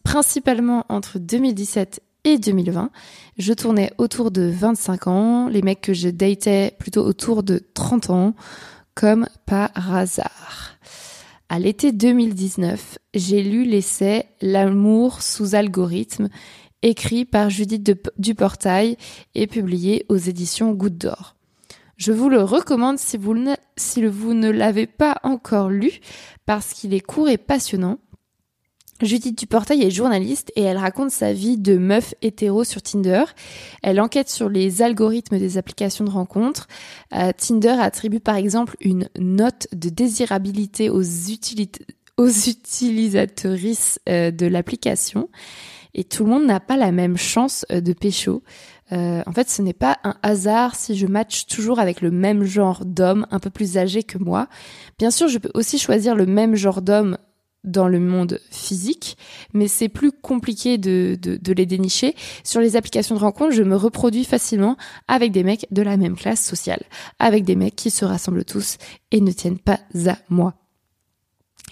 principalement 0.03 0.85
entre 0.89 1.19
2017 1.19 2.01
et 2.25 2.37
2020. 2.37 2.89
Je 3.37 3.53
tournais 3.53 3.91
autour 3.97 4.31
de 4.31 4.43
25 4.43 5.07
ans, 5.07 5.47
les 5.47 5.61
mecs 5.61 5.81
que 5.81 5.93
je 5.93 6.09
datais 6.09 6.75
plutôt 6.79 7.03
autour 7.05 7.43
de 7.43 7.61
30 7.73 8.09
ans, 8.09 8.35
comme 8.95 9.27
par 9.45 9.71
hasard. 9.95 10.77
À 11.49 11.59
l'été 11.59 11.91
2019, 11.91 12.97
j'ai 13.13 13.43
lu 13.43 13.65
l'essai 13.65 14.25
L'amour 14.41 15.21
sous 15.21 15.55
algorithme, 15.55 16.29
écrit 16.81 17.25
par 17.25 17.49
Judith 17.49 17.91
Duportail 18.17 18.97
et 19.35 19.45
publié 19.45 20.05
aux 20.09 20.17
éditions 20.17 20.71
Goutte 20.71 20.97
d'Or. 20.97 21.35
Je 21.97 22.11
vous 22.11 22.29
le 22.29 22.41
recommande 22.41 22.97
si 22.97 23.17
vous 23.17 23.35
ne, 23.35 23.53
si 23.77 24.03
vous 24.05 24.33
ne 24.33 24.49
l'avez 24.49 24.87
pas 24.87 25.17
encore 25.23 25.69
lu, 25.69 25.99
parce 26.45 26.73
qu'il 26.73 26.93
est 26.93 27.01
court 27.01 27.29
et 27.29 27.37
passionnant. 27.37 27.99
Judith 29.03 29.37
Duportail 29.37 29.83
est 29.83 29.91
journaliste 29.91 30.51
et 30.55 30.61
elle 30.61 30.77
raconte 30.77 31.11
sa 31.11 31.33
vie 31.33 31.57
de 31.57 31.77
meuf 31.77 32.13
hétéro 32.21 32.63
sur 32.63 32.81
Tinder. 32.81 33.23
Elle 33.81 33.99
enquête 33.99 34.29
sur 34.29 34.49
les 34.49 34.81
algorithmes 34.81 35.37
des 35.37 35.57
applications 35.57 36.05
de 36.05 36.09
rencontres. 36.09 36.67
Euh, 37.13 37.31
Tinder 37.35 37.75
attribue 37.79 38.19
par 38.19 38.35
exemple 38.35 38.75
une 38.79 39.09
note 39.19 39.67
de 39.73 39.89
désirabilité 39.89 40.89
aux, 40.89 41.01
utilisatrices 41.01 43.99
euh, 44.07 44.31
de 44.31 44.45
l'application. 44.45 45.29
Et 45.95 46.03
tout 46.03 46.23
le 46.23 46.31
monde 46.31 46.45
n'a 46.45 46.59
pas 46.59 46.77
la 46.77 46.91
même 46.91 47.17
chance 47.17 47.65
euh, 47.71 47.81
de 47.81 47.93
pécho. 47.93 48.43
en 48.91 49.31
fait, 49.33 49.49
ce 49.49 49.61
n'est 49.61 49.73
pas 49.73 49.97
un 50.03 50.15
hasard 50.21 50.75
si 50.75 50.95
je 50.95 51.07
match 51.07 51.47
toujours 51.47 51.79
avec 51.79 52.01
le 52.01 52.11
même 52.11 52.43
genre 52.43 52.85
d'homme 52.85 53.25
un 53.31 53.39
peu 53.39 53.49
plus 53.49 53.77
âgé 53.77 54.03
que 54.03 54.17
moi. 54.17 54.47
Bien 54.99 55.11
sûr, 55.11 55.27
je 55.27 55.39
peux 55.39 55.51
aussi 55.55 55.79
choisir 55.79 56.15
le 56.15 56.25
même 56.25 56.55
genre 56.55 56.81
d'homme 56.81 57.17
dans 57.63 57.87
le 57.87 57.99
monde 57.99 58.39
physique, 58.49 59.17
mais 59.53 59.67
c'est 59.67 59.89
plus 59.89 60.11
compliqué 60.11 60.77
de, 60.77 61.17
de, 61.21 61.53
les 61.53 61.65
dénicher. 61.65 62.15
Sur 62.43 62.61
les 62.61 62.75
applications 62.75 63.15
de 63.15 63.21
rencontre, 63.21 63.53
je 63.53 63.63
me 63.63 63.75
reproduis 63.75 64.25
facilement 64.25 64.77
avec 65.07 65.31
des 65.31 65.43
mecs 65.43 65.67
de 65.71 65.81
la 65.81 65.97
même 65.97 66.15
classe 66.15 66.43
sociale, 66.43 66.83
avec 67.19 67.45
des 67.45 67.55
mecs 67.55 67.75
qui 67.75 67.89
se 67.89 68.05
rassemblent 68.05 68.45
tous 68.45 68.77
et 69.11 69.21
ne 69.21 69.31
tiennent 69.31 69.59
pas 69.59 69.79
à 70.05 70.17
moi. 70.29 70.55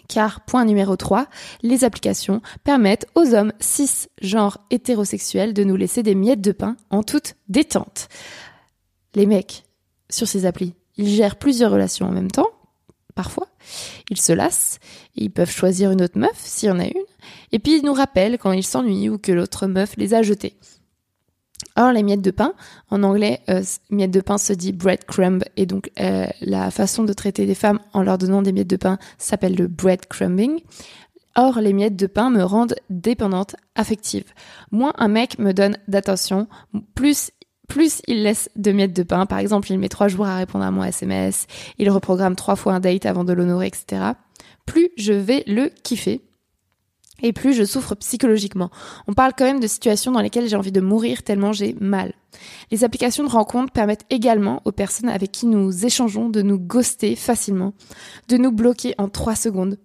Car, 0.08 0.42
point 0.42 0.66
numéro 0.66 0.96
3, 0.96 1.28
les 1.62 1.84
applications 1.84 2.42
permettent 2.64 3.08
aux 3.16 3.34
hommes 3.34 3.54
cis, 3.60 4.08
genre 4.22 4.58
hétérosexuels, 4.70 5.54
de 5.54 5.64
nous 5.64 5.76
laisser 5.76 6.04
des 6.04 6.16
miettes 6.16 6.42
de 6.42 6.52
pain 6.52 6.76
en 6.90 7.04
toute 7.04 7.36
détente. 7.48 8.10
Les 9.16 9.26
mecs, 9.26 9.64
sur 10.10 10.28
ces 10.28 10.46
applis, 10.46 10.74
ils 10.98 11.10
gèrent 11.10 11.38
plusieurs 11.38 11.72
relations 11.72 12.08
en 12.08 12.12
même 12.12 12.32
temps, 12.32 12.50
parfois. 13.12 13.48
Ils 14.10 14.20
se 14.20 14.34
lassent, 14.34 14.80
ils 15.16 15.32
peuvent 15.32 15.52
choisir 15.52 15.92
une 15.92 16.02
autre 16.02 16.18
meuf 16.18 16.38
s'il 16.38 16.70
y 16.70 16.72
en 16.72 16.80
a 16.80 16.86
une, 16.86 17.06
et 17.52 17.60
puis 17.60 17.78
ils 17.78 17.86
nous 17.86 17.94
rappellent 17.94 18.38
quand 18.38 18.52
ils 18.52 18.66
s'ennuient 18.66 19.10
ou 19.10 19.18
que 19.18 19.32
l'autre 19.32 19.68
meuf 19.68 19.96
les 19.98 20.14
a 20.14 20.22
jetés. 20.22 20.58
Or, 21.78 21.92
les 21.92 22.04
miettes 22.04 22.22
de 22.22 22.32
pain, 22.32 22.54
en 22.90 23.04
anglais, 23.04 23.42
euh, 23.50 23.64
miettes 23.90 24.12
de 24.12 24.22
pain 24.22 24.38
se 24.38 24.54
dit 24.54 24.74
breadcrumb, 24.74 25.44
et 25.56 25.66
donc 25.66 25.92
euh, 26.00 26.26
la 26.42 26.72
façon 26.72 27.04
de 27.04 27.14
traiter 27.14 27.46
des 27.46 27.56
femmes 27.56 27.80
en 27.94 28.02
leur 28.02 28.18
donnant 28.18 28.42
des 28.42 28.52
miettes 28.52 28.70
de 28.70 28.78
pain 28.78 28.98
s'appelle 29.18 29.56
le 29.56 29.68
breadcrumbing. 29.68 30.60
Or, 31.36 31.62
les 31.62 31.72
miettes 31.72 31.96
de 31.96 32.08
pain 32.08 32.30
me 32.30 32.44
rendent 32.44 32.76
dépendante 32.90 33.56
affective. 33.76 34.26
Moins 34.72 34.94
un 34.98 35.08
mec 35.08 35.40
me 35.40 35.54
donne 35.54 35.78
d'attention, 35.88 36.48
plus 36.94 37.32
plus 37.72 38.02
il 38.08 38.24
laisse 38.24 38.50
de 38.58 38.74
miettes 38.74 38.94
de 38.94 39.04
pain. 39.04 39.26
Par 39.26 39.40
exemple, 39.40 39.72
il 39.72 39.80
met 39.80 39.88
trois 39.88 40.10
jours 40.10 40.26
à 40.26 40.36
répondre 40.36 40.66
à 40.66 40.72
mon 40.72 40.84
SMS, 40.84 41.48
il 41.78 41.90
reprogramme 41.90 42.36
trois 42.36 42.58
fois 42.58 42.74
un 42.74 42.82
date 42.82 43.06
avant 43.06 43.24
de 43.24 43.32
l'honorer, 43.32 43.68
etc. 43.68 44.12
Plus 44.66 44.90
je 44.98 45.14
vais 45.14 45.46
le 45.48 45.72
kiffer 45.82 46.22
et 47.24 47.32
plus 47.32 47.54
je 47.54 47.64
souffre 47.64 47.96
psychologiquement. 47.96 48.72
On 49.08 49.14
parle 49.14 49.32
quand 49.38 49.46
même 49.46 49.62
de 49.62 49.68
situations 49.68 50.12
dans 50.12 50.20
lesquelles 50.20 50.50
j'ai 50.50 50.58
envie 50.58 50.74
de 50.74 50.82
mourir 50.82 51.24
tellement 51.24 51.54
j'ai 51.54 51.74
mal. 51.80 52.12
Les 52.72 52.84
applications 52.84 53.24
de 53.24 53.30
rencontre 53.30 53.72
permettent 53.72 54.06
également 54.10 54.62
aux 54.66 54.74
personnes 54.74 55.10
avec 55.10 55.32
qui 55.32 55.46
nous 55.46 55.86
échangeons 55.86 56.28
de 56.28 56.42
nous 56.42 56.60
ghoster 56.60 57.16
facilement, 57.16 57.74
de 58.28 58.36
nous 58.36 58.52
bloquer 58.52 58.96
en 58.98 59.08
trois 59.08 59.36
secondes, 59.36 59.78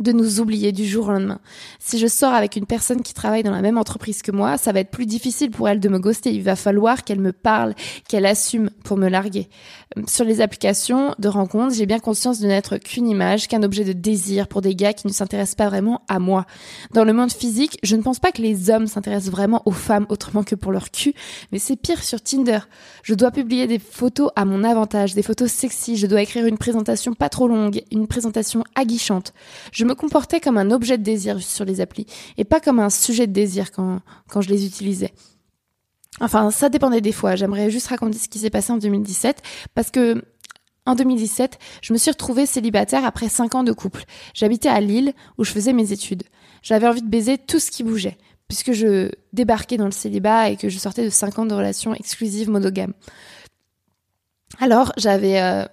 de 0.00 0.12
nous 0.12 0.40
oublier 0.40 0.72
du 0.72 0.86
jour 0.86 1.08
au 1.08 1.12
lendemain. 1.12 1.40
Si 1.78 1.98
je 1.98 2.06
sors 2.06 2.34
avec 2.34 2.56
une 2.56 2.66
personne 2.66 3.02
qui 3.02 3.14
travaille 3.14 3.42
dans 3.42 3.50
la 3.50 3.62
même 3.62 3.78
entreprise 3.78 4.22
que 4.22 4.32
moi, 4.32 4.58
ça 4.58 4.72
va 4.72 4.80
être 4.80 4.90
plus 4.90 5.06
difficile 5.06 5.50
pour 5.50 5.68
elle 5.68 5.80
de 5.80 5.88
me 5.88 5.98
ghoster. 5.98 6.32
Il 6.32 6.42
va 6.42 6.56
falloir 6.56 7.04
qu'elle 7.04 7.20
me 7.20 7.32
parle, 7.32 7.74
qu'elle 8.08 8.26
assume 8.26 8.70
pour 8.84 8.96
me 8.96 9.08
larguer. 9.08 9.48
Sur 10.08 10.24
les 10.24 10.40
applications 10.40 11.14
de 11.18 11.28
rencontres, 11.28 11.74
j'ai 11.74 11.86
bien 11.86 12.00
conscience 12.00 12.40
de 12.40 12.46
n'être 12.46 12.78
qu'une 12.78 13.08
image, 13.08 13.46
qu'un 13.46 13.62
objet 13.62 13.84
de 13.84 13.92
désir 13.92 14.48
pour 14.48 14.60
des 14.60 14.74
gars 14.74 14.92
qui 14.92 15.06
ne 15.06 15.12
s'intéressent 15.12 15.54
pas 15.54 15.68
vraiment 15.68 16.02
à 16.08 16.18
moi. 16.18 16.46
Dans 16.92 17.04
le 17.04 17.12
monde 17.12 17.32
physique, 17.32 17.78
je 17.82 17.94
ne 17.94 18.02
pense 18.02 18.18
pas 18.18 18.32
que 18.32 18.42
les 18.42 18.70
hommes 18.70 18.86
s'intéressent 18.86 19.30
vraiment 19.30 19.62
aux 19.66 19.72
femmes 19.72 20.06
autrement 20.08 20.42
que 20.42 20.54
pour 20.56 20.72
leur 20.72 20.90
cul, 20.90 21.14
mais 21.52 21.58
c'est 21.58 21.76
pire 21.76 22.02
sur 22.02 22.20
Tinder. 22.20 22.60
Je 23.02 23.14
dois 23.14 23.30
publier 23.30 23.66
des 23.66 23.78
photos 23.78 24.30
à 24.34 24.44
mon 24.44 24.64
avantage, 24.64 25.14
des 25.14 25.22
photos 25.22 25.50
sexy, 25.50 25.96
je 25.96 26.06
dois 26.06 26.22
écrire 26.22 26.46
une 26.46 26.58
présentation 26.58 27.14
pas 27.14 27.28
trop 27.28 27.46
longue, 27.46 27.82
une 27.92 28.06
présentation 28.06 28.64
aguichante. 28.74 29.32
Me 29.84 29.94
comportais 29.94 30.40
comme 30.40 30.58
un 30.58 30.70
objet 30.70 30.98
de 30.98 31.02
désir 31.02 31.40
sur 31.40 31.64
les 31.64 31.80
applis 31.80 32.06
et 32.36 32.44
pas 32.44 32.60
comme 32.60 32.78
un 32.80 32.90
sujet 32.90 33.26
de 33.26 33.32
désir 33.32 33.72
quand, 33.72 34.00
quand 34.28 34.40
je 34.40 34.48
les 34.48 34.66
utilisais. 34.66 35.12
Enfin, 36.20 36.50
ça 36.50 36.68
dépendait 36.68 37.00
des 37.00 37.12
fois. 37.12 37.34
J'aimerais 37.34 37.70
juste 37.70 37.88
raconter 37.88 38.18
ce 38.18 38.28
qui 38.28 38.38
s'est 38.38 38.50
passé 38.50 38.72
en 38.72 38.78
2017 38.78 39.42
parce 39.74 39.90
que 39.90 40.24
en 40.86 40.94
2017, 40.94 41.58
je 41.80 41.92
me 41.92 41.98
suis 41.98 42.10
retrouvée 42.10 42.44
célibataire 42.46 43.04
après 43.04 43.28
5 43.28 43.54
ans 43.54 43.64
de 43.64 43.72
couple. 43.72 44.04
J'habitais 44.34 44.68
à 44.68 44.80
Lille 44.80 45.14
où 45.38 45.44
je 45.44 45.50
faisais 45.50 45.72
mes 45.72 45.92
études. 45.92 46.24
J'avais 46.62 46.86
envie 46.86 47.02
de 47.02 47.08
baiser 47.08 47.38
tout 47.38 47.58
ce 47.58 47.70
qui 47.70 47.82
bougeait 47.82 48.18
puisque 48.48 48.72
je 48.72 49.10
débarquais 49.32 49.76
dans 49.76 49.86
le 49.86 49.90
célibat 49.90 50.50
et 50.50 50.56
que 50.56 50.68
je 50.68 50.78
sortais 50.78 51.04
de 51.04 51.10
5 51.10 51.38
ans 51.38 51.46
de 51.46 51.54
relations 51.54 51.94
exclusives 51.94 52.50
monogames. 52.50 52.92
Alors, 54.60 54.92
j'avais 54.96 55.66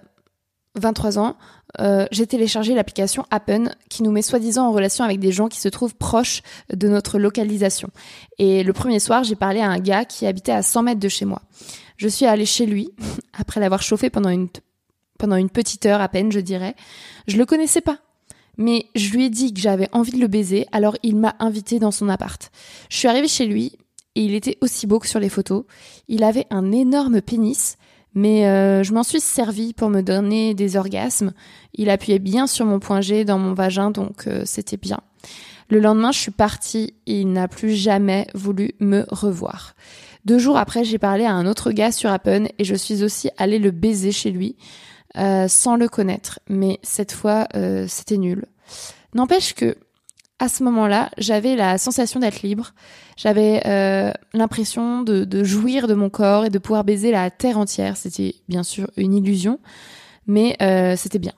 23 0.74 1.18
euh, 1.18 1.20
ans, 1.20 1.36
euh, 1.80 2.06
j'ai 2.10 2.26
téléchargé 2.26 2.74
l'application 2.74 3.24
Happen 3.30 3.74
qui 3.88 4.02
nous 4.02 4.10
met 4.10 4.22
soi-disant 4.22 4.68
en 4.68 4.72
relation 4.72 5.04
avec 5.04 5.18
des 5.18 5.32
gens 5.32 5.48
qui 5.48 5.58
se 5.58 5.68
trouvent 5.68 5.94
proches 5.94 6.42
de 6.72 6.88
notre 6.88 7.18
localisation. 7.18 7.88
Et 8.38 8.62
le 8.62 8.72
premier 8.72 8.98
soir, 8.98 9.24
j'ai 9.24 9.36
parlé 9.36 9.60
à 9.60 9.68
un 9.68 9.78
gars 9.78 10.04
qui 10.04 10.26
habitait 10.26 10.52
à 10.52 10.62
100 10.62 10.82
mètres 10.82 11.00
de 11.00 11.08
chez 11.08 11.24
moi. 11.24 11.42
Je 11.96 12.08
suis 12.08 12.26
allée 12.26 12.46
chez 12.46 12.66
lui, 12.66 12.90
après 13.32 13.60
l'avoir 13.60 13.82
chauffé 13.82 14.10
pendant 14.10 14.30
une 14.30 14.48
pendant 15.18 15.36
une 15.36 15.50
petite 15.50 15.86
heure 15.86 16.00
à 16.00 16.08
peine, 16.08 16.32
je 16.32 16.40
dirais. 16.40 16.74
Je 17.28 17.36
le 17.36 17.46
connaissais 17.46 17.80
pas. 17.80 17.98
Mais 18.58 18.86
je 18.96 19.12
lui 19.12 19.26
ai 19.26 19.30
dit 19.30 19.54
que 19.54 19.60
j'avais 19.60 19.88
envie 19.92 20.10
de 20.10 20.18
le 20.18 20.26
baiser, 20.26 20.66
alors 20.72 20.96
il 21.04 21.16
m'a 21.16 21.36
invité 21.38 21.78
dans 21.78 21.92
son 21.92 22.08
appart. 22.08 22.50
Je 22.90 22.96
suis 22.96 23.08
arrivée 23.08 23.28
chez 23.28 23.46
lui, 23.46 23.78
et 24.14 24.22
il 24.22 24.34
était 24.34 24.58
aussi 24.60 24.86
beau 24.86 24.98
que 24.98 25.06
sur 25.06 25.20
les 25.20 25.28
photos. 25.28 25.64
Il 26.08 26.24
avait 26.24 26.46
un 26.50 26.72
énorme 26.72 27.22
pénis, 27.22 27.76
mais 28.14 28.46
euh, 28.46 28.82
je 28.82 28.92
m'en 28.92 29.02
suis 29.02 29.20
servi 29.20 29.72
pour 29.72 29.88
me 29.90 30.00
donner 30.02 30.54
des 30.54 30.76
orgasmes. 30.76 31.32
Il 31.74 31.90
appuyait 31.90 32.18
bien 32.18 32.46
sur 32.46 32.66
mon 32.66 32.78
point 32.78 33.00
G 33.00 33.24
dans 33.24 33.38
mon 33.38 33.54
vagin, 33.54 33.90
donc 33.90 34.26
euh, 34.26 34.42
c'était 34.44 34.76
bien. 34.76 35.00
Le 35.68 35.80
lendemain, 35.80 36.12
je 36.12 36.18
suis 36.18 36.30
partie 36.30 36.94
et 37.06 37.20
il 37.20 37.32
n'a 37.32 37.48
plus 37.48 37.74
jamais 37.74 38.26
voulu 38.34 38.72
me 38.80 39.06
revoir. 39.10 39.74
Deux 40.24 40.38
jours 40.38 40.56
après, 40.56 40.84
j'ai 40.84 40.98
parlé 40.98 41.24
à 41.24 41.32
un 41.32 41.46
autre 41.46 41.72
gars 41.72 41.92
sur 41.92 42.10
Appen 42.10 42.46
et 42.58 42.64
je 42.64 42.74
suis 42.74 43.02
aussi 43.02 43.30
allée 43.38 43.58
le 43.58 43.70
baiser 43.70 44.12
chez 44.12 44.30
lui 44.30 44.56
euh, 45.16 45.48
sans 45.48 45.76
le 45.76 45.88
connaître. 45.88 46.40
Mais 46.48 46.78
cette 46.82 47.12
fois, 47.12 47.48
euh, 47.56 47.86
c'était 47.88 48.18
nul. 48.18 48.44
N'empêche 49.14 49.54
que 49.54 49.76
à 50.42 50.48
ce 50.48 50.64
moment-là, 50.64 51.08
j'avais 51.18 51.54
la 51.54 51.78
sensation 51.78 52.18
d'être 52.18 52.42
libre. 52.42 52.72
J'avais 53.16 53.62
euh, 53.64 54.10
l'impression 54.34 55.02
de, 55.02 55.44
jouir 55.44 55.86
de 55.86 55.94
mon 55.94 56.10
corps 56.10 56.44
et 56.44 56.50
de 56.50 56.58
pouvoir 56.58 56.82
baiser 56.82 57.12
la 57.12 57.30
terre 57.30 57.58
entière. 57.58 57.96
C'était 57.96 58.34
bien 58.48 58.64
sûr 58.64 58.90
une 58.96 59.14
illusion, 59.14 59.60
mais 60.26 60.56
c'était 60.96 61.20
bien. 61.20 61.34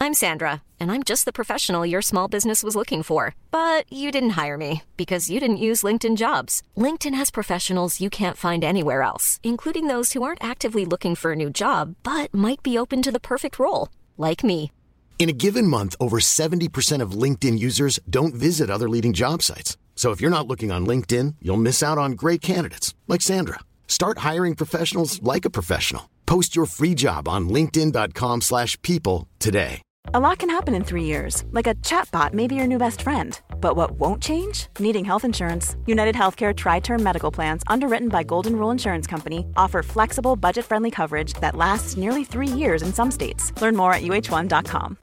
I'm 0.00 0.12
Sandra, 0.14 0.62
and 0.78 0.92
I'm 0.92 1.02
just 1.02 1.24
the 1.24 1.32
professional 1.32 1.84
your 1.84 2.02
small 2.02 2.28
business 2.28 2.62
was 2.62 2.76
looking 2.76 3.02
for. 3.02 3.34
But 3.50 3.90
you 3.90 4.10
didn't 4.10 4.38
hire 4.38 4.58
me 4.58 4.82
because 4.96 5.30
you 5.30 5.40
didn't 5.40 5.56
use 5.56 5.82
LinkedIn 5.82 6.16
jobs. 6.16 6.62
LinkedIn 6.76 7.14
has 7.14 7.30
professionals 7.30 8.00
you 8.00 8.10
can't 8.10 8.36
find 8.36 8.62
anywhere 8.62 9.00
else, 9.02 9.40
including 9.42 9.88
those 9.88 10.12
who 10.12 10.22
aren't 10.22 10.44
actively 10.44 10.84
looking 10.84 11.14
for 11.16 11.32
a 11.32 11.36
new 11.36 11.50
job 11.50 11.94
but 12.04 12.32
might 12.34 12.62
be 12.62 12.78
open 12.78 13.00
to 13.02 13.10
the 13.10 13.18
perfect 13.18 13.58
role, 13.58 13.88
like 14.18 14.44
me. 14.44 14.70
In 15.18 15.28
a 15.28 15.32
given 15.32 15.66
month, 15.66 15.96
over 15.98 16.20
70% 16.20 17.02
of 17.02 17.10
LinkedIn 17.10 17.58
users 17.58 17.98
don't 18.08 18.36
visit 18.36 18.70
other 18.70 18.88
leading 18.88 19.12
job 19.12 19.42
sites. 19.42 19.76
So 19.96 20.12
if 20.12 20.20
you're 20.20 20.30
not 20.30 20.46
looking 20.46 20.70
on 20.70 20.86
LinkedIn, 20.86 21.34
you'll 21.42 21.56
miss 21.56 21.82
out 21.82 21.98
on 21.98 22.12
great 22.12 22.40
candidates 22.40 22.94
like 23.08 23.20
Sandra. 23.20 23.58
Start 23.88 24.18
hiring 24.18 24.54
professionals 24.54 25.20
like 25.22 25.44
a 25.44 25.50
professional. 25.50 26.08
Post 26.24 26.54
your 26.54 26.66
free 26.66 26.94
job 26.94 27.26
on 27.26 27.48
linkedin.com/people 27.48 29.26
today. 29.40 29.82
A 30.14 30.20
lot 30.20 30.38
can 30.38 30.50
happen 30.50 30.74
in 30.74 30.84
3 30.84 31.04
years. 31.04 31.44
Like 31.50 31.66
a 31.66 31.74
chatbot 31.74 32.32
may 32.32 32.46
be 32.46 32.54
your 32.54 32.68
new 32.68 32.78
best 32.78 33.02
friend. 33.02 33.38
But 33.60 33.76
what 33.76 33.90
won't 33.98 34.22
change? 34.22 34.68
Needing 34.78 35.04
health 35.04 35.24
insurance. 35.24 35.76
United 35.84 36.14
Healthcare 36.14 36.54
tri-term 36.54 37.02
medical 37.02 37.32
plans 37.32 37.62
underwritten 37.66 38.08
by 38.08 38.22
Golden 38.22 38.54
Rule 38.56 38.70
Insurance 38.70 39.08
Company 39.08 39.44
offer 39.56 39.82
flexible, 39.82 40.36
budget-friendly 40.36 40.92
coverage 40.92 41.34
that 41.40 41.56
lasts 41.56 41.96
nearly 41.96 42.24
3 42.24 42.46
years 42.46 42.82
in 42.82 42.92
some 42.94 43.10
states. 43.10 43.52
Learn 43.60 43.76
more 43.76 43.92
at 43.92 44.02
uh1.com. 44.02 44.96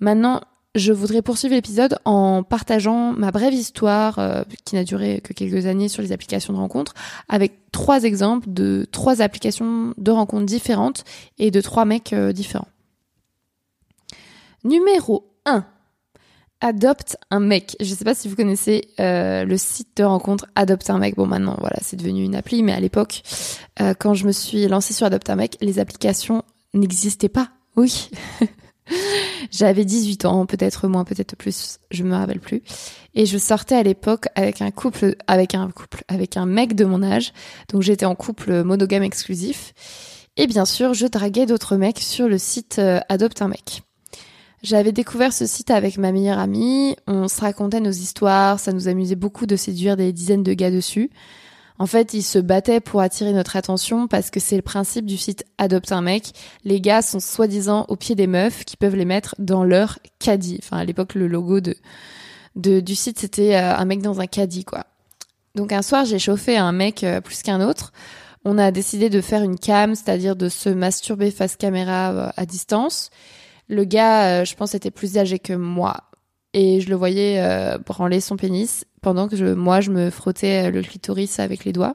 Maintenant, 0.00 0.40
je 0.74 0.92
voudrais 0.92 1.22
poursuivre 1.22 1.54
l'épisode 1.54 1.98
en 2.04 2.42
partageant 2.42 3.12
ma 3.12 3.30
brève 3.30 3.54
histoire, 3.54 4.18
euh, 4.18 4.42
qui 4.64 4.74
n'a 4.74 4.82
duré 4.82 5.20
que 5.20 5.32
quelques 5.32 5.66
années 5.66 5.88
sur 5.88 6.02
les 6.02 6.10
applications 6.10 6.52
de 6.52 6.58
rencontres, 6.58 6.94
avec 7.28 7.70
trois 7.70 8.02
exemples 8.02 8.46
de 8.48 8.86
trois 8.90 9.22
applications 9.22 9.94
de 9.96 10.10
rencontres 10.10 10.46
différentes 10.46 11.04
et 11.38 11.50
de 11.50 11.60
trois 11.60 11.84
mecs 11.84 12.12
euh, 12.12 12.32
différents. 12.32 12.68
Numéro 14.64 15.30
1. 15.46 15.64
Adopte 16.60 17.18
un 17.30 17.40
mec. 17.40 17.76
Je 17.78 17.90
ne 17.90 17.94
sais 17.94 18.04
pas 18.04 18.14
si 18.14 18.26
vous 18.26 18.36
connaissez 18.36 18.88
euh, 18.98 19.44
le 19.44 19.58
site 19.58 19.98
de 19.98 20.02
rencontre 20.02 20.46
Adopte 20.54 20.88
un 20.88 20.98
mec. 20.98 21.14
Bon, 21.14 21.26
maintenant, 21.26 21.56
voilà, 21.60 21.76
c'est 21.82 21.96
devenu 21.96 22.24
une 22.24 22.34
appli, 22.34 22.62
mais 22.62 22.72
à 22.72 22.80
l'époque, 22.80 23.22
quand 23.98 24.14
je 24.14 24.26
me 24.26 24.32
suis 24.32 24.66
lancée 24.66 24.94
sur 24.94 25.06
Adopte 25.06 25.28
un 25.28 25.36
mec, 25.36 25.58
les 25.60 25.78
applications 25.78 26.42
n'existaient 26.72 27.28
pas. 27.28 27.50
Oui. 27.76 28.10
J'avais 29.50 29.84
18 29.84 30.24
ans, 30.24 30.46
peut-être 30.46 30.88
moins, 30.88 31.04
peut-être 31.04 31.36
plus, 31.36 31.78
je 31.90 32.02
me 32.02 32.14
rappelle 32.14 32.40
plus. 32.40 32.62
Et 33.14 33.26
je 33.26 33.38
sortais 33.38 33.76
à 33.76 33.82
l'époque 33.82 34.26
avec 34.34 34.60
un 34.62 34.70
couple, 34.70 35.16
avec 35.26 35.54
un 35.54 35.70
couple, 35.70 36.02
avec 36.08 36.36
un 36.36 36.46
mec 36.46 36.74
de 36.74 36.84
mon 36.84 37.02
âge. 37.02 37.32
Donc 37.70 37.82
j'étais 37.82 38.06
en 38.06 38.14
couple 38.14 38.62
monogame 38.64 39.02
exclusif. 39.02 39.72
Et 40.36 40.46
bien 40.46 40.64
sûr, 40.64 40.94
je 40.94 41.06
draguais 41.06 41.46
d'autres 41.46 41.76
mecs 41.76 42.00
sur 42.00 42.28
le 42.28 42.38
site 42.38 42.78
euh, 42.78 43.00
Adopte 43.08 43.40
un 43.42 43.48
mec. 43.48 43.82
J'avais 44.62 44.92
découvert 44.92 45.32
ce 45.32 45.46
site 45.46 45.70
avec 45.70 45.98
ma 45.98 46.10
meilleure 46.10 46.38
amie, 46.38 46.96
on 47.06 47.28
se 47.28 47.40
racontait 47.42 47.80
nos 47.80 47.90
histoires, 47.90 48.58
ça 48.58 48.72
nous 48.72 48.88
amusait 48.88 49.14
beaucoup 49.14 49.44
de 49.44 49.56
séduire 49.56 49.96
des 49.96 50.10
dizaines 50.10 50.42
de 50.42 50.54
gars 50.54 50.70
dessus. 50.70 51.10
En 51.78 51.86
fait, 51.86 52.14
ils 52.14 52.22
se 52.22 52.38
battaient 52.38 52.80
pour 52.80 53.00
attirer 53.00 53.32
notre 53.32 53.56
attention 53.56 54.06
parce 54.06 54.30
que 54.30 54.38
c'est 54.38 54.56
le 54.56 54.62
principe 54.62 55.06
du 55.06 55.16
site 55.16 55.44
Adopte 55.58 55.90
un 55.90 56.02
mec. 56.02 56.30
Les 56.64 56.80
gars 56.80 57.02
sont 57.02 57.18
soi-disant 57.18 57.84
au 57.88 57.96
pied 57.96 58.14
des 58.14 58.28
meufs 58.28 58.64
qui 58.64 58.76
peuvent 58.76 58.94
les 58.94 59.04
mettre 59.04 59.34
dans 59.38 59.64
leur 59.64 59.98
caddie. 60.20 60.60
Enfin, 60.62 60.78
à 60.78 60.84
l'époque, 60.84 61.14
le 61.14 61.26
logo 61.26 61.60
de, 61.60 61.74
de 62.54 62.78
du 62.78 62.94
site, 62.94 63.18
c'était 63.18 63.56
euh, 63.56 63.74
un 63.74 63.84
mec 63.86 64.02
dans 64.02 64.20
un 64.20 64.26
caddie, 64.26 64.64
quoi. 64.64 64.84
Donc 65.56 65.72
un 65.72 65.82
soir, 65.82 66.04
j'ai 66.04 66.18
chauffé 66.18 66.56
un 66.56 66.72
mec 66.72 67.02
euh, 67.02 67.20
plus 67.20 67.42
qu'un 67.42 67.60
autre. 67.60 67.92
On 68.44 68.56
a 68.56 68.70
décidé 68.70 69.10
de 69.10 69.20
faire 69.20 69.42
une 69.42 69.58
cam, 69.58 69.96
c'est-à-dire 69.96 70.36
de 70.36 70.48
se 70.48 70.68
masturber 70.68 71.32
face 71.32 71.56
caméra 71.56 72.12
euh, 72.12 72.30
à 72.36 72.46
distance. 72.46 73.10
Le 73.66 73.84
gars, 73.84 74.44
je 74.44 74.54
pense, 74.54 74.74
était 74.74 74.90
plus 74.90 75.16
âgé 75.16 75.38
que 75.38 75.54
moi 75.54 76.04
et 76.52 76.82
je 76.82 76.90
le 76.90 76.96
voyais 76.96 77.42
branler 77.86 78.20
son 78.20 78.36
pénis 78.36 78.84
pendant 79.04 79.28
que 79.28 79.36
je, 79.36 79.44
moi 79.44 79.82
je 79.82 79.90
me 79.90 80.08
frottais 80.08 80.70
le 80.70 80.80
clitoris 80.80 81.38
avec 81.38 81.66
les 81.66 81.72
doigts. 81.72 81.94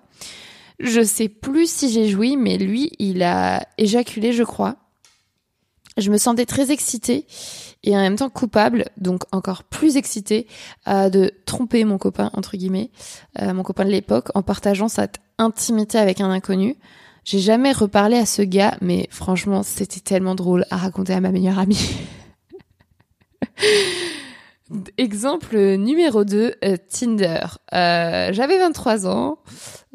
Je 0.79 1.01
sais 1.01 1.27
plus 1.27 1.69
si 1.69 1.89
j'ai 1.89 2.07
joui, 2.07 2.37
mais 2.37 2.57
lui 2.59 2.91
il 2.99 3.23
a 3.23 3.67
éjaculé, 3.79 4.31
je 4.31 4.43
crois. 4.43 4.75
Je 5.97 6.11
me 6.11 6.17
sentais 6.19 6.45
très 6.45 6.71
excitée 6.71 7.25
et 7.83 7.97
en 7.97 7.99
même 7.99 8.15
temps 8.15 8.29
coupable, 8.29 8.85
donc 8.97 9.23
encore 9.31 9.63
plus 9.63 9.97
excitée 9.97 10.45
euh, 10.87 11.09
de 11.09 11.31
tromper 11.45 11.83
mon 11.83 11.97
copain 11.97 12.29
entre 12.33 12.55
guillemets, 12.55 12.91
euh, 13.41 13.55
mon 13.55 13.63
copain 13.63 13.85
de 13.85 13.89
l'époque, 13.89 14.29
en 14.35 14.43
partageant 14.43 14.87
cette 14.87 15.17
intimité 15.39 15.97
avec 15.97 16.21
un 16.21 16.29
inconnu. 16.29 16.75
J'ai 17.25 17.39
jamais 17.39 17.71
reparlé 17.71 18.17
à 18.17 18.27
ce 18.27 18.43
gars, 18.43 18.77
mais 18.81 19.07
franchement 19.09 19.63
c'était 19.63 19.99
tellement 19.99 20.35
drôle 20.35 20.63
à 20.69 20.77
raconter 20.77 21.13
à 21.13 21.21
ma 21.21 21.31
meilleure 21.31 21.57
amie. 21.57 21.89
Exemple 24.97 25.57
numéro 25.77 26.23
2, 26.23 26.55
euh, 26.63 26.77
Tinder. 26.89 27.39
Euh, 27.73 28.29
J'avais 28.31 28.59
23 28.59 29.07
ans, 29.07 29.39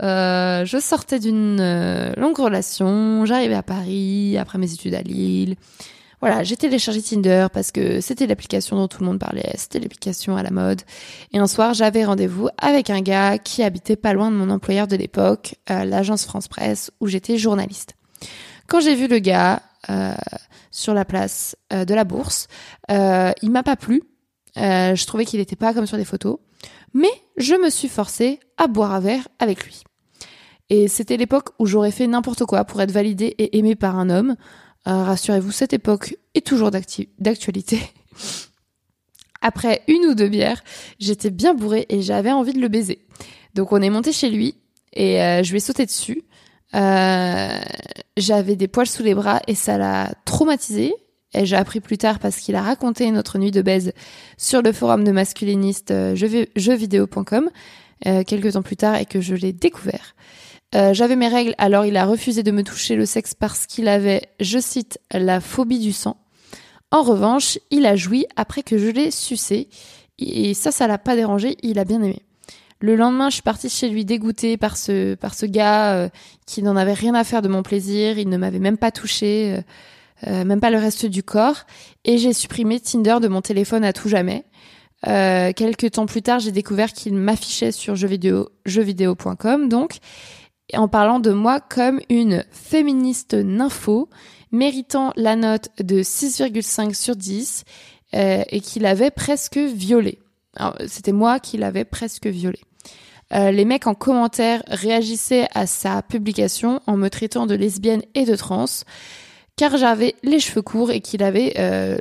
euh, 0.02 0.64
je 0.64 0.78
sortais 0.78 1.20
d'une 1.20 1.60
euh, 1.60 2.12
longue 2.16 2.36
relation, 2.36 3.24
j'arrivais 3.24 3.54
à 3.54 3.62
Paris 3.62 4.36
après 4.36 4.58
mes 4.58 4.72
études 4.72 4.94
à 4.94 5.02
Lille. 5.02 5.54
Voilà, 6.20 6.42
j'ai 6.42 6.56
téléchargé 6.56 7.02
Tinder 7.02 7.46
parce 7.52 7.70
que 7.70 8.00
c'était 8.00 8.26
l'application 8.26 8.76
dont 8.76 8.88
tout 8.88 9.00
le 9.00 9.06
monde 9.06 9.20
parlait, 9.20 9.52
c'était 9.56 9.78
l'application 9.78 10.36
à 10.36 10.42
la 10.42 10.50
mode. 10.50 10.82
Et 11.32 11.38
un 11.38 11.46
soir, 11.46 11.74
j'avais 11.74 12.04
rendez-vous 12.04 12.48
avec 12.58 12.90
un 12.90 13.00
gars 13.00 13.38
qui 13.38 13.62
habitait 13.62 13.96
pas 13.96 14.12
loin 14.12 14.30
de 14.30 14.36
mon 14.36 14.50
employeur 14.50 14.88
de 14.88 14.96
l'époque, 14.96 15.56
l'agence 15.68 16.24
France 16.24 16.48
Presse, 16.48 16.90
où 17.00 17.08
j'étais 17.08 17.36
journaliste. 17.36 17.94
Quand 18.68 18.80
j'ai 18.80 18.94
vu 18.94 19.06
le 19.06 19.18
gars 19.18 19.60
sur 20.70 20.94
la 20.94 21.04
place 21.04 21.56
de 21.70 21.94
la 21.94 22.04
bourse, 22.04 22.48
il 22.88 23.50
m'a 23.50 23.62
pas 23.62 23.76
plu 23.76 24.02
euh, 24.56 24.94
je 24.94 25.06
trouvais 25.06 25.24
qu'il 25.24 25.40
n'était 25.40 25.56
pas 25.56 25.74
comme 25.74 25.86
sur 25.86 25.96
les 25.96 26.04
photos. 26.04 26.38
Mais 26.92 27.10
je 27.36 27.54
me 27.54 27.70
suis 27.70 27.88
forcée 27.88 28.40
à 28.56 28.66
boire 28.66 28.92
un 28.92 29.00
verre 29.00 29.28
avec 29.38 29.64
lui. 29.64 29.82
Et 30.70 30.88
c'était 30.88 31.16
l'époque 31.16 31.50
où 31.58 31.66
j'aurais 31.66 31.90
fait 31.90 32.06
n'importe 32.06 32.44
quoi 32.44 32.64
pour 32.64 32.80
être 32.80 32.92
validée 32.92 33.34
et 33.38 33.58
aimée 33.58 33.74
par 33.74 33.98
un 33.98 34.08
homme. 34.10 34.36
Euh, 34.86 35.02
rassurez-vous, 35.02 35.50
cette 35.50 35.72
époque 35.72 36.16
est 36.34 36.46
toujours 36.46 36.70
d'actualité. 36.70 37.80
Après 39.42 39.82
une 39.88 40.06
ou 40.06 40.14
deux 40.14 40.28
bières, 40.28 40.62
j'étais 40.98 41.30
bien 41.30 41.52
bourrée 41.52 41.86
et 41.90 42.00
j'avais 42.00 42.32
envie 42.32 42.54
de 42.54 42.60
le 42.60 42.68
baiser. 42.68 43.04
Donc 43.54 43.72
on 43.72 43.82
est 43.82 43.90
monté 43.90 44.12
chez 44.12 44.30
lui 44.30 44.56
et 44.94 45.20
euh, 45.22 45.42
je 45.42 45.50
lui 45.50 45.58
ai 45.58 45.60
sauté 45.60 45.84
dessus. 45.84 46.22
j'avais 46.72 48.56
des 48.56 48.68
poils 48.68 48.86
sous 48.86 49.02
les 49.02 49.14
bras 49.14 49.42
et 49.46 49.54
ça 49.54 49.76
l'a 49.76 50.14
traumatisé 50.24 50.94
j'ai 51.42 51.56
appris 51.56 51.80
plus 51.80 51.98
tard 51.98 52.18
parce 52.18 52.36
qu'il 52.36 52.54
a 52.54 52.62
raconté 52.62 53.10
notre 53.10 53.38
nuit 53.38 53.50
de 53.50 53.62
baise 53.62 53.92
sur 54.36 54.62
le 54.62 54.72
forum 54.72 55.04
de 55.04 55.12
masculiniste 55.12 55.90
euh, 55.90 56.14
jeuxvideo.com 56.14 57.50
euh, 58.06 58.22
quelques 58.22 58.52
temps 58.52 58.62
plus 58.62 58.76
tard 58.76 58.96
et 58.96 59.06
que 59.06 59.20
je 59.20 59.34
l'ai 59.34 59.52
découvert. 59.52 60.14
Euh, 60.74 60.92
J'avais 60.92 61.16
mes 61.16 61.28
règles, 61.28 61.54
alors 61.58 61.86
il 61.86 61.96
a 61.96 62.04
refusé 62.04 62.42
de 62.42 62.50
me 62.50 62.62
toucher 62.62 62.96
le 62.96 63.06
sexe 63.06 63.34
parce 63.34 63.66
qu'il 63.66 63.88
avait, 63.88 64.22
je 64.40 64.58
cite, 64.58 64.98
la 65.12 65.40
phobie 65.40 65.78
du 65.78 65.92
sang. 65.92 66.16
En 66.90 67.02
revanche, 67.02 67.58
il 67.70 67.86
a 67.86 67.96
joui 67.96 68.26
après 68.36 68.62
que 68.62 68.76
je 68.78 68.88
l'ai 68.88 69.10
sucé 69.10 69.68
et 70.18 70.54
ça, 70.54 70.70
ça 70.70 70.86
l'a 70.86 70.98
pas 70.98 71.16
dérangé, 71.16 71.56
il 71.62 71.78
a 71.78 71.84
bien 71.84 72.02
aimé. 72.02 72.22
Le 72.80 72.96
lendemain, 72.96 73.30
je 73.30 73.34
suis 73.34 73.42
partie 73.42 73.70
chez 73.70 73.88
lui 73.88 74.04
dégoûtée 74.04 74.56
par 74.56 74.76
ce 74.76 75.14
par 75.14 75.34
ce 75.34 75.46
gars 75.46 75.94
euh, 75.94 76.08
qui 76.44 76.62
n'en 76.62 76.76
avait 76.76 76.92
rien 76.92 77.14
à 77.14 77.24
faire 77.24 77.40
de 77.40 77.48
mon 77.48 77.62
plaisir, 77.62 78.18
il 78.18 78.28
ne 78.28 78.36
m'avait 78.36 78.58
même 78.58 78.76
pas 78.76 78.90
touché. 78.90 79.60
Euh, 80.26 80.44
même 80.44 80.60
pas 80.60 80.70
le 80.70 80.78
reste 80.78 81.06
du 81.06 81.22
corps, 81.22 81.64
et 82.04 82.18
j'ai 82.18 82.32
supprimé 82.32 82.80
Tinder 82.80 83.16
de 83.20 83.28
mon 83.28 83.42
téléphone 83.42 83.84
à 83.84 83.92
tout 83.92 84.08
jamais. 84.08 84.44
Euh, 85.06 85.52
quelques 85.52 85.92
temps 85.92 86.06
plus 86.06 86.22
tard, 86.22 86.38
j'ai 86.38 86.52
découvert 86.52 86.92
qu'il 86.92 87.14
m'affichait 87.14 87.72
sur 87.72 87.94
jeuxvideo, 87.94 88.48
jeuxvideo.com 88.64 89.68
donc, 89.68 89.98
en 90.72 90.88
parlant 90.88 91.20
de 91.20 91.30
moi 91.30 91.60
comme 91.60 92.00
une 92.08 92.44
féministe 92.50 93.34
nympho, 93.34 94.08
méritant 94.50 95.12
la 95.16 95.36
note 95.36 95.68
de 95.82 96.02
6,5 96.02 96.94
sur 96.94 97.16
10 97.16 97.64
euh, 98.14 98.42
et 98.48 98.60
qui 98.60 98.78
l'avait 98.78 99.10
presque 99.10 99.58
violée. 99.58 100.20
C'était 100.86 101.12
moi 101.12 101.40
qui 101.40 101.58
l'avais 101.58 101.84
presque 101.84 102.28
violée. 102.28 102.62
Euh, 103.32 103.50
les 103.50 103.64
mecs 103.64 103.86
en 103.86 103.94
commentaire 103.94 104.62
réagissaient 104.68 105.48
à 105.54 105.66
sa 105.66 106.02
publication 106.02 106.80
en 106.86 106.96
me 106.96 107.08
traitant 107.08 107.46
de 107.46 107.54
lesbienne 107.54 108.02
et 108.14 108.24
de 108.24 108.36
trans, 108.36 108.66
car 109.56 109.76
j'avais 109.76 110.14
les 110.22 110.40
cheveux 110.40 110.62
courts 110.62 110.90
et 110.90 111.00
qu'il 111.00 111.22
avait 111.22 111.54
euh, 111.58 111.98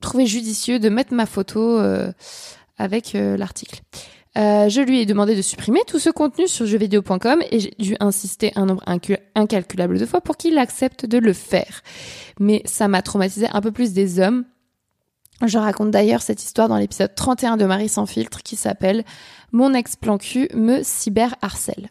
trouvé 0.00 0.26
judicieux 0.26 0.78
de 0.78 0.88
mettre 0.88 1.14
ma 1.14 1.26
photo 1.26 1.78
euh, 1.78 2.12
avec 2.78 3.12
l'article. 3.12 3.82
je 4.36 4.80
lui 4.80 5.00
ai 5.00 5.06
demandé 5.06 5.36
de 5.36 5.42
supprimer 5.42 5.80
tout 5.86 5.98
ce 5.98 6.08
contenu 6.08 6.48
sur 6.48 6.64
jeuxvideo.com 6.64 7.42
et 7.50 7.60
j'ai 7.60 7.74
dû 7.78 7.96
insister 8.00 8.52
un 8.56 8.66
nombre 8.66 8.82
incalculable 9.34 9.98
de 9.98 10.06
fois 10.06 10.22
pour 10.22 10.38
qu'il 10.38 10.56
accepte 10.56 11.04
de 11.04 11.18
le 11.18 11.34
faire. 11.34 11.82
Mais 12.38 12.62
ça 12.64 12.88
m'a 12.88 13.02
traumatisé 13.02 13.48
un 13.52 13.60
peu 13.60 13.70
plus 13.70 13.92
des 13.92 14.18
hommes. 14.18 14.46
Je 15.46 15.58
raconte 15.58 15.90
d'ailleurs 15.90 16.20
cette 16.20 16.42
histoire 16.42 16.68
dans 16.68 16.76
l'épisode 16.76 17.14
31 17.14 17.56
de 17.56 17.64
Marie 17.64 17.88
sans 17.88 18.06
filtre 18.06 18.42
qui 18.42 18.56
s'appelle 18.56 19.04
mon 19.52 19.72
ex-plan 19.72 20.18
cul 20.18 20.48
me 20.54 20.82
cyberharcèle. 20.82 21.90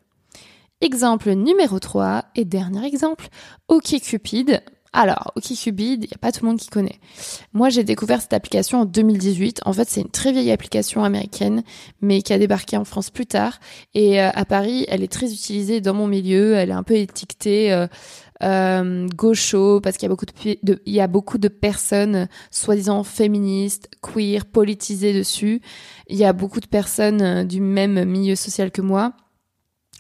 Exemple 0.81 1.31
numéro 1.31 1.79
3 1.79 2.25
et 2.35 2.45
dernier 2.45 2.85
exemple, 2.85 3.27
OkCupid. 3.67 4.62
Alors, 4.93 5.32
OkCupid, 5.36 6.04
il 6.04 6.08
n'y 6.08 6.13
a 6.13 6.17
pas 6.19 6.32
tout 6.32 6.43
le 6.43 6.49
monde 6.49 6.60
qui 6.60 6.69
connaît. 6.69 6.99
Moi, 7.54 7.69
j'ai 7.69 7.84
découvert 7.84 8.21
cette 8.21 8.34
application 8.34 8.82
en 8.82 8.86
2018. 8.86 9.62
En 9.65 9.73
fait, 9.73 9.88
c'est 9.89 10.02
une 10.02 10.10
très 10.10 10.32
vieille 10.32 10.52
application 10.52 11.04
américaine, 11.04 11.63
mais 12.02 12.21
qui 12.21 12.34
a 12.34 12.39
débarqué 12.39 12.78
en 12.78 12.86
France 12.86 13.10
plus 13.10 13.25
tard. 13.25 13.60
Et 13.93 14.21
euh, 14.21 14.30
à 14.34 14.45
Paris, 14.45 14.86
elle 14.88 15.04
est 15.04 15.12
très 15.12 15.32
utilisée 15.32 15.82
dans 15.82 15.93
mon 15.93 16.08
milieu. 16.08 16.56
Elle 16.56 16.69
est 16.69 16.73
un 16.73 16.84
peu 16.84 16.95
étiquetée 16.95 17.71
euh, 17.71 17.88
euh, 18.41 19.08
gaucho 19.15 19.82
parce 19.82 19.97
qu'il 19.97 20.04
y 20.04 20.12
a 20.12 20.15
beaucoup 20.15 20.25
de, 20.25 20.82
il 20.86 20.93
y 20.93 21.02
a 21.02 21.08
beaucoup 21.08 21.38
de 21.38 21.49
personnes 21.49 22.30
soi-disant 22.52 23.04
féministes, 23.04 23.89
queer, 24.02 24.45
politisées 24.45 25.13
dessus. 25.13 25.62
Il 26.08 26.17
y 26.17 26.23
a 26.23 26.32
beaucoup 26.32 26.62
de 26.62 26.67
personnes 26.67 27.21
euh, 27.21 27.43
du 27.43 27.60
même 27.60 28.06
milieu 28.06 28.36
social 28.36 28.71
que 28.71 28.82
moi. 28.82 29.13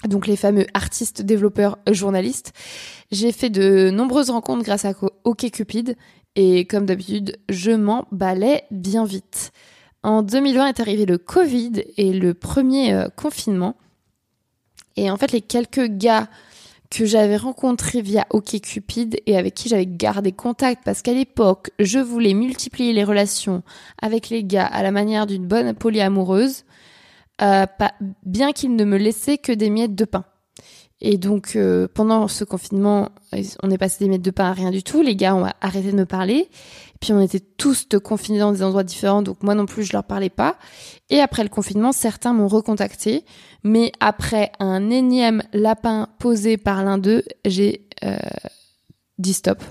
Donc 0.07 0.27
les 0.27 0.37
fameux 0.37 0.65
artistes, 0.73 1.21
développeurs, 1.21 1.77
journalistes. 1.91 2.53
J'ai 3.11 3.31
fait 3.31 3.49
de 3.49 3.89
nombreuses 3.89 4.29
rencontres 4.29 4.63
grâce 4.63 4.85
à 4.85 4.93
OkCupid 5.25 5.97
et 6.35 6.65
comme 6.65 6.85
d'habitude, 6.85 7.37
je 7.49 7.71
m'en 7.71 8.07
balais 8.11 8.63
bien 8.71 9.03
vite. 9.05 9.51
En 10.03 10.21
2020 10.21 10.67
est 10.67 10.79
arrivé 10.79 11.05
le 11.05 11.17
Covid 11.17 11.83
et 11.97 12.13
le 12.13 12.33
premier 12.33 12.93
euh, 12.93 13.09
confinement. 13.09 13.75
Et 14.95 15.11
en 15.11 15.17
fait, 15.17 15.31
les 15.31 15.41
quelques 15.41 15.87
gars 15.87 16.29
que 16.89 17.05
j'avais 17.05 17.37
rencontré 17.37 18.01
via 18.01 18.25
OkCupid 18.31 19.21
et 19.25 19.37
avec 19.37 19.53
qui 19.53 19.69
j'avais 19.69 19.85
gardé 19.85 20.31
contact 20.31 20.83
parce 20.83 21.01
qu'à 21.01 21.13
l'époque, 21.13 21.71
je 21.79 21.99
voulais 21.99 22.33
multiplier 22.33 22.93
les 22.93 23.03
relations 23.03 23.63
avec 24.01 24.29
les 24.29 24.43
gars 24.43 24.65
à 24.65 24.81
la 24.81 24.91
manière 24.91 25.27
d'une 25.27 25.45
bonne 25.45 25.73
polyamoureuse, 25.73 26.63
euh, 27.41 27.65
pas, 27.65 27.93
bien 28.23 28.51
qu'ils 28.51 28.75
ne 28.75 28.83
me 28.83 28.97
laissaient 28.97 29.37
que 29.37 29.51
des 29.51 29.69
miettes 29.69 29.95
de 29.95 30.05
pain. 30.05 30.25
Et 31.01 31.17
donc 31.17 31.55
euh, 31.55 31.87
pendant 31.93 32.27
ce 32.27 32.43
confinement, 32.43 33.09
on 33.63 33.71
est 33.71 33.77
passé 33.77 34.03
des 34.03 34.09
miettes 34.09 34.21
de 34.21 34.31
pain 34.31 34.45
à 34.45 34.53
rien 34.53 34.71
du 34.71 34.83
tout. 34.83 35.01
Les 35.01 35.15
gars 35.15 35.35
ont 35.35 35.45
arrêté 35.61 35.91
de 35.91 35.95
me 35.95 36.05
parler. 36.05 36.49
Puis 36.99 37.13
on 37.13 37.21
était 37.21 37.39
tous 37.39 37.87
confinés 38.03 38.39
dans 38.39 38.51
des 38.51 38.61
endroits 38.61 38.83
différents, 38.83 39.21
donc 39.21 39.41
moi 39.41 39.55
non 39.55 39.65
plus 39.65 39.83
je 39.83 39.93
leur 39.93 40.03
parlais 40.03 40.29
pas. 40.29 40.57
Et 41.09 41.21
après 41.21 41.43
le 41.43 41.49
confinement, 41.49 41.93
certains 41.93 42.33
m'ont 42.33 42.49
recontacté, 42.49 43.23
mais 43.63 43.93
après 44.01 44.51
un 44.59 44.89
énième 44.89 45.41
lapin 45.53 46.09
posé 46.19 46.57
par 46.57 46.83
l'un 46.83 46.97
d'eux, 46.97 47.23
j'ai 47.45 47.87
euh, 48.03 48.17
dit 49.17 49.33
stop. 49.33 49.63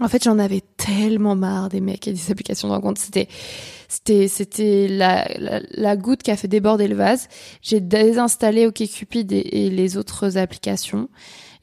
En 0.00 0.08
fait, 0.08 0.24
j'en 0.24 0.40
avais 0.40 0.60
tellement 0.76 1.36
marre 1.36 1.68
des 1.68 1.80
mecs 1.80 2.08
et 2.08 2.12
des 2.12 2.30
applications 2.32 2.66
de 2.66 2.72
rencontre. 2.72 3.00
C'était, 3.00 3.28
c'était, 3.88 4.26
c'était 4.26 4.88
la, 4.88 5.28
la, 5.70 5.96
goutte 5.96 6.24
qui 6.24 6.32
a 6.32 6.36
fait 6.36 6.48
déborder 6.48 6.88
le 6.88 6.96
vase. 6.96 7.28
J'ai 7.62 7.80
désinstallé 7.80 8.66
OkCupid 8.66 9.30
et, 9.30 9.66
et 9.66 9.70
les 9.70 9.96
autres 9.96 10.36
applications. 10.36 11.08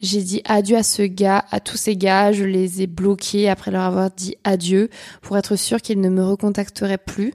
J'ai 0.02 0.24
dit 0.24 0.42
adieu 0.46 0.78
à 0.78 0.84
ce 0.84 1.02
gars, 1.02 1.44
à 1.52 1.60
tous 1.60 1.76
ces 1.76 1.98
gars. 1.98 2.32
Je 2.32 2.46
les 2.46 2.82
ai 2.82 2.88
bloqués 2.88 3.50
après 3.50 3.70
leur 3.70 3.84
avoir 3.84 4.10
dit 4.10 4.36
adieu 4.46 4.90
pour 5.22 5.38
être 5.38 5.58
sûr 5.58 5.82
qu'ils 5.82 6.00
ne 6.00 6.10
me 6.10 6.24
recontacteraient 6.24 6.98
plus. 6.98 7.34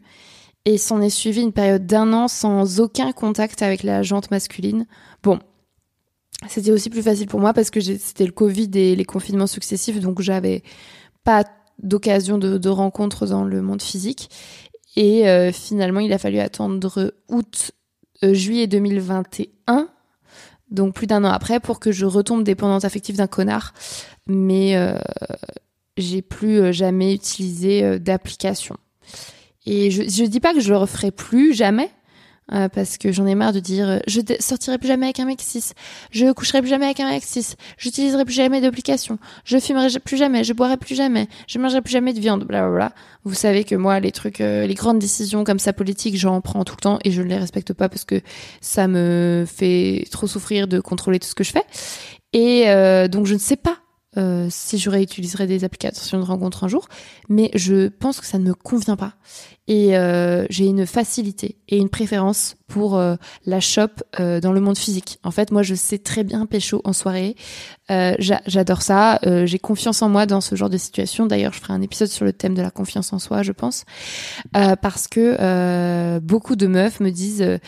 Et 0.65 0.79
s'en 0.79 1.01
est 1.03 1.11
suivi 1.11 1.43
une 1.43 1.53
période 1.53 1.87
d'un 1.87 2.13
an 2.13 2.27
sans 2.27 2.81
aucun 2.81 3.13
contact 3.13 3.63
avec 3.63 3.83
la 3.83 4.03
jante 4.03 4.31
masculine. 4.31 4.87
Bon, 5.23 5.39
c'était 6.49 6.71
aussi 6.71 6.91
plus 6.91 7.03
facile 7.03 7.27
pour 7.27 7.41
moi 7.41 7.53
parce 7.53 7.71
que 7.71 7.81
c'était 7.81 8.27
le 8.27 8.33
Covid 8.33 8.71
et 8.75 8.95
les 8.95 9.05
confinements 9.05 9.47
successifs, 9.47 10.01
donc 10.01 10.21
j'avais 10.21 10.63
pas 11.25 11.45
d'occasion 11.83 12.39
de, 12.39 12.59
de 12.59 12.69
rencontres 12.69 13.27
dans 13.27 13.45
le 13.45 13.63
monde 13.63 13.83
physique. 13.83 14.31
Et 14.97 15.29
euh, 15.29 15.53
finalement, 15.53 16.01
il 16.01 16.13
a 16.13 16.19
fallu 16.19 16.39
attendre 16.39 17.13
août, 17.29 17.73
euh, 18.25 18.33
juillet 18.33 18.67
2021, 18.67 19.89
donc 20.71 20.95
plus 20.95 21.07
d'un 21.07 21.25
an 21.25 21.31
après, 21.31 21.61
pour 21.61 21.81
que 21.81 21.93
je 21.93 22.07
retombe 22.07 22.43
dépendante 22.43 22.85
affective 22.85 23.17
d'un 23.17 23.27
connard. 23.27 23.75
Mais 24.27 24.77
euh, 24.77 24.99
j'ai 25.97 26.23
plus 26.23 26.73
jamais 26.73 27.15
utilisé 27.15 27.99
d'application. 27.99 28.77
Et 29.67 29.91
je, 29.91 30.03
je 30.03 30.25
dis 30.25 30.41
pas 30.41 30.55
que 30.55 30.61
je 30.61 30.71
le 30.71 30.79
referai 30.79 31.11
plus 31.11 31.55
jamais, 31.55 31.91
euh, 32.53 32.69
parce 32.69 32.97
que 32.97 33.11
j'en 33.11 33.27
ai 33.27 33.35
marre 33.35 33.53
de 33.53 33.59
dire 33.59 33.89
euh, 33.89 33.99
je 34.07 34.21
sortirai 34.39 34.79
plus 34.79 34.87
jamais 34.87 35.07
avec 35.07 35.19
un 35.19 35.25
mec 35.25 35.41
6, 35.41 35.75
je 36.11 36.33
coucherai 36.33 36.61
plus 36.61 36.69
jamais 36.69 36.85
avec 36.85 37.01
un 37.01 37.09
mec 37.09 37.25
6, 37.25 37.57
j'utiliserai 37.77 38.25
plus 38.25 38.35
jamais 38.35 38.61
d'application, 38.61 39.19
je 39.45 39.59
fumerai 39.59 39.89
plus 39.99 40.17
jamais, 40.17 40.45
je 40.45 40.53
boirai 40.53 40.77
plus 40.77 40.95
jamais, 40.95 41.27
je 41.49 41.59
mangerai 41.59 41.83
plus 41.83 41.93
jamais 41.93 42.13
de 42.13 42.21
viande, 42.21 42.45
bla 42.45 42.93
Vous 43.25 43.35
savez 43.35 43.65
que 43.65 43.75
moi 43.75 43.99
les 43.99 44.13
trucs, 44.13 44.41
euh, 44.41 44.67
les 44.67 44.75
grandes 44.75 45.01
décisions 45.01 45.43
comme 45.43 45.59
ça 45.59 45.73
politiques, 45.73 46.17
j'en 46.17 46.41
prends 46.41 46.65
tout 46.65 46.75
le 46.79 46.83
temps 46.83 46.99
et 47.05 47.11
je 47.11 47.21
ne 47.21 47.29
les 47.29 47.39
respecte 47.39 47.73
pas 47.73 47.89
parce 47.89 48.05
que 48.05 48.21
ça 48.61 48.87
me 48.87 49.45
fait 49.47 50.05
trop 50.13 50.29
souffrir 50.29 50.69
de 50.69 50.79
contrôler 50.79 51.19
tout 51.19 51.29
ce 51.29 51.35
que 51.35 51.45
je 51.45 51.51
fais. 51.51 51.65
Et 52.33 52.67
donc 53.09 53.27
je 53.27 53.35
ne 53.35 53.39
sais 53.39 53.57
pas 53.57 53.79
euh, 54.17 54.47
si 54.51 54.79
je 54.79 54.89
réutiliserais 54.89 55.47
des 55.47 55.65
applications 55.65 56.19
de 56.19 56.25
rencontre 56.25 56.65
un 56.65 56.69
jour, 56.69 56.89
mais 57.29 57.51
je 57.55 57.89
pense 57.89 58.21
que 58.21 58.27
ça 58.27 58.39
ne 58.39 58.45
me 58.45 58.55
convient 58.55 58.97
pas. 58.97 59.15
Et 59.69 59.97
euh, 59.97 60.47
j'ai 60.49 60.67
une 60.67 60.87
facilité 60.87 61.57
et 61.69 61.79
une 61.79 61.89
préférence 61.89 62.57
pour 62.69 62.97
euh, 62.97 63.17
la 63.45 63.61
shop 63.61 63.89
dans 64.19 64.53
le 64.53 64.61
monde 64.61 64.79
physique. 64.79 65.19
En 65.25 65.31
fait, 65.31 65.51
moi, 65.51 65.63
je 65.63 65.75
sais 65.75 65.99
très 65.99 66.25
bien 66.25 66.47
pécho 66.47 66.81
en 66.85 66.93
soirée. 66.93 67.37
J'adore 67.89 68.83
ça. 68.83 69.21
j'ai 69.45 69.59
confiance 69.59 70.03
en 70.03 70.09
moi 70.09 70.27
dans 70.27 70.41
ce 70.41 70.55
genre 70.55 70.71
de 70.71 70.79
situation. 70.79 71.27
D'ailleurs, 71.27 71.53
je 71.53 71.61
ferai 71.61 71.73
un 71.73 71.83
épisode 71.83 72.09
sur 72.09 72.25
le 72.25 72.33
thème 72.33 72.55
de 72.55 72.63
la 72.63 72.71
confiance 72.71 73.13
en 73.13 73.19
soi, 73.19 73.43
je 73.43 73.53
pense, 73.53 73.85
parce 74.53 75.07
que 75.09 76.19
beaucoup 76.19 76.57
de 76.57 76.67
meufs 76.67 77.01
me 77.01 77.11
disent 77.11 77.59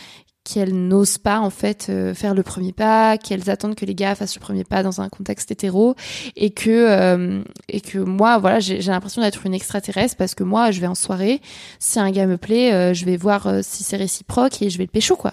qu'elles 0.49 0.75
n'osent 0.75 1.19
pas 1.19 1.41
en 1.41 1.51
fait 1.51 1.89
euh, 1.91 2.15
faire 2.15 2.35
le 2.35 2.43
premier 2.43 2.73
pas, 2.73 3.19
qu'elles 3.19 3.51
attendent 3.51 3.75
que 3.75 3.85
les 3.85 3.95
gars 3.95 4.15
fassent 4.15 4.35
le 4.35 4.41
premier 4.41 4.65
pas 4.65 4.83
dans 4.83 5.01
un 5.01 5.09
contexte 5.11 5.51
hétéro 5.51 5.95
et 6.37 6.51
que 6.51 6.71
euh, 6.71 7.43
et 7.69 7.81
que 7.83 7.99
moi 7.99 8.39
voilà 8.39 8.59
j'ai 8.59 8.81
l'impression 8.81 9.21
d'être 9.21 9.45
une 9.45 9.53
extraterrestre 9.53 10.17
parce 10.17 10.35
que 10.35 10.45
moi 10.45 10.71
je 10.71 10.81
vais 10.81 10.87
en 10.87 10.95
soirée, 10.95 11.43
si 11.79 12.01
un 12.01 12.11
gars 12.11 12.27
me 12.27 12.39
plaît, 12.39 12.73
euh, 12.73 12.95
je 12.95 13.05
vais 13.05 13.19
voir 13.19 13.49
si 13.63 13.85
c'est 13.85 13.97
réciproque 13.97 14.63
et 14.63 14.71
je 14.71 14.79
vais 14.79 14.85
le 14.85 14.91
pécho 14.91 15.17
quoi. 15.17 15.33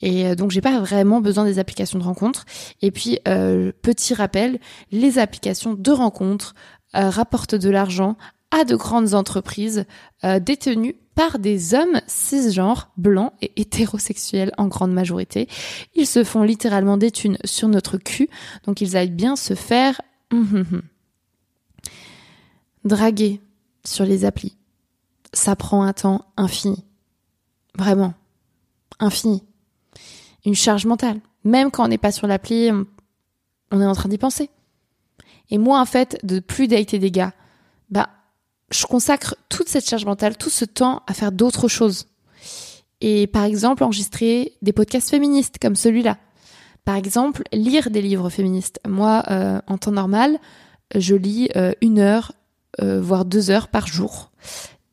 Et 0.00 0.34
donc 0.34 0.50
j'ai 0.50 0.60
pas 0.60 0.78
vraiment 0.80 1.20
besoin 1.22 1.44
des 1.44 1.58
applications 1.58 1.98
de 1.98 2.04
rencontre. 2.04 2.44
Et 2.82 2.90
puis 2.90 3.18
petit 3.24 4.12
rappel, 4.12 4.58
les 4.92 5.18
applications 5.18 5.72
de 5.72 5.90
rencontre 5.90 6.54
rapportent 6.92 7.54
de 7.54 7.70
l'argent 7.70 8.18
à 8.50 8.64
de 8.64 8.76
grandes 8.76 9.14
entreprises 9.14 9.86
détenues 10.22 10.96
par 11.16 11.38
des 11.38 11.74
hommes 11.74 12.00
cisgenres, 12.06 12.90
blancs 12.98 13.32
et 13.40 13.50
hétérosexuels 13.56 14.52
en 14.58 14.68
grande 14.68 14.92
majorité. 14.92 15.48
Ils 15.94 16.06
se 16.06 16.22
font 16.22 16.42
littéralement 16.42 16.98
des 16.98 17.10
thunes 17.10 17.38
sur 17.44 17.68
notre 17.68 17.96
cul, 17.96 18.28
donc 18.64 18.82
ils 18.82 18.96
aillent 18.96 19.10
bien 19.10 19.34
se 19.34 19.54
faire 19.54 20.00
hum, 20.30 20.46
hum, 20.52 20.66
hum. 20.72 20.82
draguer 22.84 23.40
sur 23.84 24.04
les 24.04 24.26
applis. 24.26 24.56
Ça 25.32 25.56
prend 25.56 25.82
un 25.82 25.94
temps 25.94 26.26
infini. 26.36 26.84
Vraiment. 27.76 28.12
Infini. 29.00 29.42
Une 30.44 30.54
charge 30.54 30.84
mentale. 30.84 31.20
Même 31.44 31.70
quand 31.70 31.86
on 31.86 31.88
n'est 31.88 31.98
pas 31.98 32.12
sur 32.12 32.26
l'appli, 32.26 32.70
on 33.70 33.80
est 33.80 33.86
en 33.86 33.94
train 33.94 34.10
d'y 34.10 34.18
penser. 34.18 34.50
Et 35.48 35.56
moi, 35.56 35.80
en 35.80 35.86
fait, 35.86 36.18
de 36.24 36.40
plus 36.40 36.68
dater 36.68 36.98
des 36.98 37.10
gars, 37.10 37.32
bah, 37.88 38.10
je 38.70 38.86
consacre 38.86 39.36
toute 39.48 39.68
cette 39.68 39.88
charge 39.88 40.04
mentale, 40.04 40.36
tout 40.36 40.50
ce 40.50 40.64
temps 40.64 41.02
à 41.06 41.14
faire 41.14 41.32
d'autres 41.32 41.68
choses. 41.68 42.06
Et 43.00 43.26
par 43.26 43.44
exemple, 43.44 43.84
enregistrer 43.84 44.54
des 44.62 44.72
podcasts 44.72 45.10
féministes 45.10 45.56
comme 45.60 45.76
celui-là. 45.76 46.18
Par 46.84 46.96
exemple, 46.96 47.42
lire 47.52 47.90
des 47.90 48.00
livres 48.00 48.30
féministes. 48.30 48.80
Moi, 48.86 49.24
euh, 49.28 49.60
en 49.66 49.76
temps 49.76 49.90
normal, 49.90 50.38
je 50.94 51.16
lis 51.16 51.48
euh, 51.56 51.72
une 51.80 51.98
heure, 51.98 52.32
euh, 52.80 53.00
voire 53.00 53.24
deux 53.24 53.50
heures 53.50 53.68
par 53.68 53.86
jour. 53.86 54.30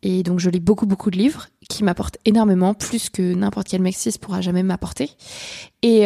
Et 0.01 0.23
donc, 0.23 0.39
je 0.39 0.49
lis 0.49 0.59
beaucoup, 0.59 0.85
beaucoup 0.85 1.11
de 1.11 1.17
livres. 1.17 1.47
qui 1.69 1.83
m'apporte 1.83 2.17
énormément, 2.25 2.73
plus 2.73 3.09
que 3.09 3.33
n'importe 3.33 3.67
quel 3.69 3.81
mec 3.81 3.95
cis 3.95 4.17
pourra 4.19 4.41
jamais 4.41 4.63
m'apporter. 4.63 5.11
Et 5.81 6.05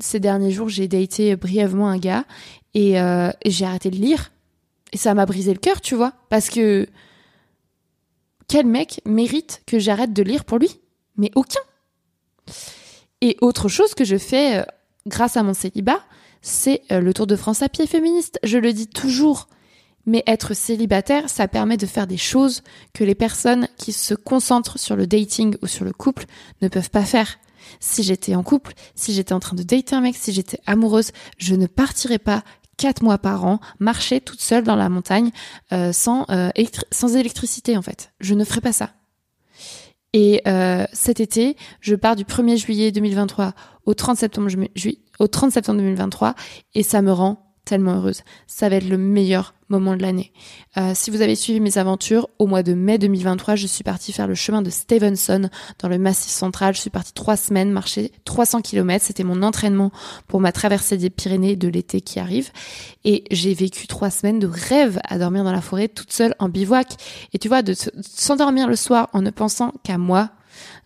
ces 0.00 0.18
derniers 0.18 0.50
jours, 0.50 0.70
j'ai 0.70 0.88
daté 0.88 1.36
brièvement 1.36 1.88
un 1.88 1.98
gars 1.98 2.24
et 2.72 2.96
j'ai 3.44 3.66
arrêté 3.66 3.90
de 3.90 3.96
lire. 3.96 4.32
Et 4.94 4.96
ça 4.96 5.12
m'a 5.12 5.26
brisé 5.26 5.52
le 5.52 5.58
cœur, 5.58 5.80
tu 5.80 5.96
vois, 5.96 6.12
parce 6.30 6.48
que 6.48 6.88
quel 8.48 8.64
mec 8.64 9.00
mérite 9.04 9.62
que 9.66 9.80
j'arrête 9.80 10.12
de 10.12 10.22
lire 10.22 10.44
pour 10.44 10.58
lui? 10.58 10.80
Mais 11.16 11.32
aucun. 11.34 11.60
Et 13.20 13.36
autre 13.40 13.68
chose 13.68 13.94
que 13.94 14.04
je 14.04 14.16
fais 14.16 14.58
euh, 14.58 14.64
grâce 15.06 15.36
à 15.36 15.42
mon 15.42 15.52
célibat, 15.52 16.00
c'est 16.42 16.82
euh, 16.92 17.00
le 17.00 17.12
Tour 17.12 17.26
de 17.26 17.34
France 17.34 17.62
à 17.62 17.68
pied 17.68 17.88
féministe. 17.88 18.38
Je 18.44 18.56
le 18.56 18.72
dis 18.72 18.86
toujours. 18.86 19.48
Mais 20.06 20.22
être 20.26 20.54
célibataire, 20.54 21.28
ça 21.28 21.48
permet 21.48 21.78
de 21.78 21.86
faire 21.86 22.06
des 22.06 22.18
choses 22.18 22.62
que 22.92 23.02
les 23.02 23.14
personnes 23.14 23.68
qui 23.76 23.92
se 23.92 24.14
concentrent 24.14 24.78
sur 24.78 24.94
le 24.94 25.06
dating 25.06 25.56
ou 25.62 25.66
sur 25.66 25.84
le 25.84 25.92
couple 25.92 26.26
ne 26.62 26.68
peuvent 26.68 26.90
pas 26.90 27.04
faire. 27.04 27.38
Si 27.80 28.02
j'étais 28.02 28.34
en 28.34 28.42
couple, 28.42 28.74
si 28.94 29.14
j'étais 29.14 29.32
en 29.32 29.40
train 29.40 29.56
de 29.56 29.62
dater 29.62 29.96
un 29.96 30.02
mec, 30.02 30.14
si 30.14 30.32
j'étais 30.32 30.60
amoureuse, 30.66 31.10
je 31.38 31.54
ne 31.54 31.66
partirais 31.66 32.18
pas 32.18 32.44
quatre 32.76 33.02
mois 33.02 33.18
par 33.18 33.44
an 33.44 33.60
marcher 33.78 34.20
toute 34.20 34.40
seule 34.40 34.64
dans 34.64 34.76
la 34.76 34.88
montagne 34.88 35.30
euh, 35.72 35.92
sans, 35.92 36.26
euh, 36.30 36.50
sans 36.90 37.16
électricité 37.16 37.76
en 37.76 37.82
fait. 37.82 38.12
Je 38.20 38.34
ne 38.34 38.44
ferais 38.44 38.60
pas 38.60 38.72
ça. 38.72 38.90
Et 40.12 40.42
euh, 40.46 40.84
cet 40.92 41.18
été, 41.18 41.56
je 41.80 41.94
pars 41.96 42.14
du 42.14 42.24
1er 42.24 42.56
juillet 42.56 42.92
2023 42.92 43.52
au 43.84 43.94
30 43.94 44.16
septembre, 44.16 44.48
au 45.18 45.26
30 45.26 45.50
septembre 45.50 45.78
2023 45.78 46.34
et 46.74 46.82
ça 46.82 47.02
me 47.02 47.12
rend 47.12 47.53
tellement 47.64 47.94
heureuse. 47.94 48.22
Ça 48.46 48.68
va 48.68 48.76
être 48.76 48.88
le 48.88 48.98
meilleur 48.98 49.54
moment 49.68 49.96
de 49.96 50.02
l'année. 50.02 50.32
Euh, 50.76 50.92
si 50.94 51.10
vous 51.10 51.22
avez 51.22 51.34
suivi 51.34 51.60
mes 51.60 51.78
aventures, 51.78 52.28
au 52.38 52.46
mois 52.46 52.62
de 52.62 52.74
mai 52.74 52.98
2023, 52.98 53.56
je 53.56 53.66
suis 53.66 53.82
partie 53.82 54.12
faire 54.12 54.26
le 54.26 54.34
chemin 54.34 54.62
de 54.62 54.70
Stevenson 54.70 55.48
dans 55.78 55.88
le 55.88 55.98
Massif 55.98 56.30
central. 56.30 56.74
Je 56.74 56.80
suis 56.80 56.90
partie 56.90 57.12
trois 57.12 57.36
semaines, 57.36 57.70
marcher 57.70 58.12
300 58.24 58.60
km. 58.62 59.04
C'était 59.04 59.24
mon 59.24 59.42
entraînement 59.42 59.90
pour 60.28 60.40
ma 60.40 60.52
traversée 60.52 60.96
des 60.96 61.10
Pyrénées 61.10 61.56
de 61.56 61.68
l'été 61.68 62.00
qui 62.00 62.20
arrive. 62.20 62.50
Et 63.04 63.24
j'ai 63.30 63.54
vécu 63.54 63.86
trois 63.86 64.10
semaines 64.10 64.38
de 64.38 64.46
rêve 64.46 65.00
à 65.08 65.18
dormir 65.18 65.44
dans 65.44 65.52
la 65.52 65.62
forêt 65.62 65.88
toute 65.88 66.12
seule 66.12 66.34
en 66.38 66.48
bivouac. 66.48 66.88
Et 67.32 67.38
tu 67.38 67.48
vois, 67.48 67.62
de 67.62 67.74
s'endormir 68.02 68.68
le 68.68 68.76
soir 68.76 69.08
en 69.12 69.22
ne 69.22 69.30
pensant 69.30 69.72
qu'à 69.82 69.98
moi, 69.98 70.30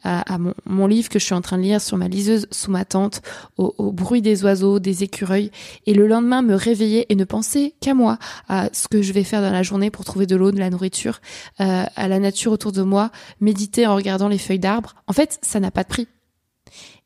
à, 0.05 0.39
mon, 0.65 0.87
livre 0.87 1.09
que 1.09 1.19
je 1.19 1.25
suis 1.25 1.35
en 1.35 1.41
train 1.41 1.59
de 1.59 1.63
lire 1.63 1.81
sur 1.81 1.97
ma 1.97 2.09
liseuse 2.09 2.47
sous 2.51 2.71
ma 2.71 2.85
tente, 2.85 3.23
au, 3.57 3.93
bruit 3.93 4.23
des 4.23 4.45
oiseaux, 4.45 4.79
des 4.79 5.03
écureuils, 5.03 5.51
et 5.87 5.95
le 5.95 6.07
lendemain 6.07 6.43
me 6.43 6.55
réveiller 6.55 7.11
et 7.13 7.17
ne 7.17 7.25
penser 7.25 7.75
qu'à 7.81 7.95
moi, 7.95 8.19
à 8.49 8.69
ce 8.73 8.89
que 8.89 9.03
je 9.03 9.13
vais 9.13 9.25
faire 9.25 9.43
dans 9.43 9.51
la 9.51 9.63
journée 9.63 9.91
pour 9.91 10.05
trouver 10.05 10.27
de 10.27 10.37
l'eau, 10.37 10.53
de 10.53 10.59
la 10.59 10.71
nourriture, 10.71 11.21
euh, 11.61 11.85
à 11.95 12.09
la 12.09 12.19
nature 12.19 12.53
autour 12.53 12.73
de 12.73 12.83
moi, 12.83 13.11
méditer 13.41 13.87
en 13.87 13.97
regardant 13.97 14.29
les 14.29 14.39
feuilles 14.39 14.59
d'arbres. 14.59 14.95
En 15.07 15.13
fait, 15.13 15.39
ça 15.43 15.61
n'a 15.61 15.71
pas 15.71 15.83
de 15.83 15.89
prix. 15.89 16.09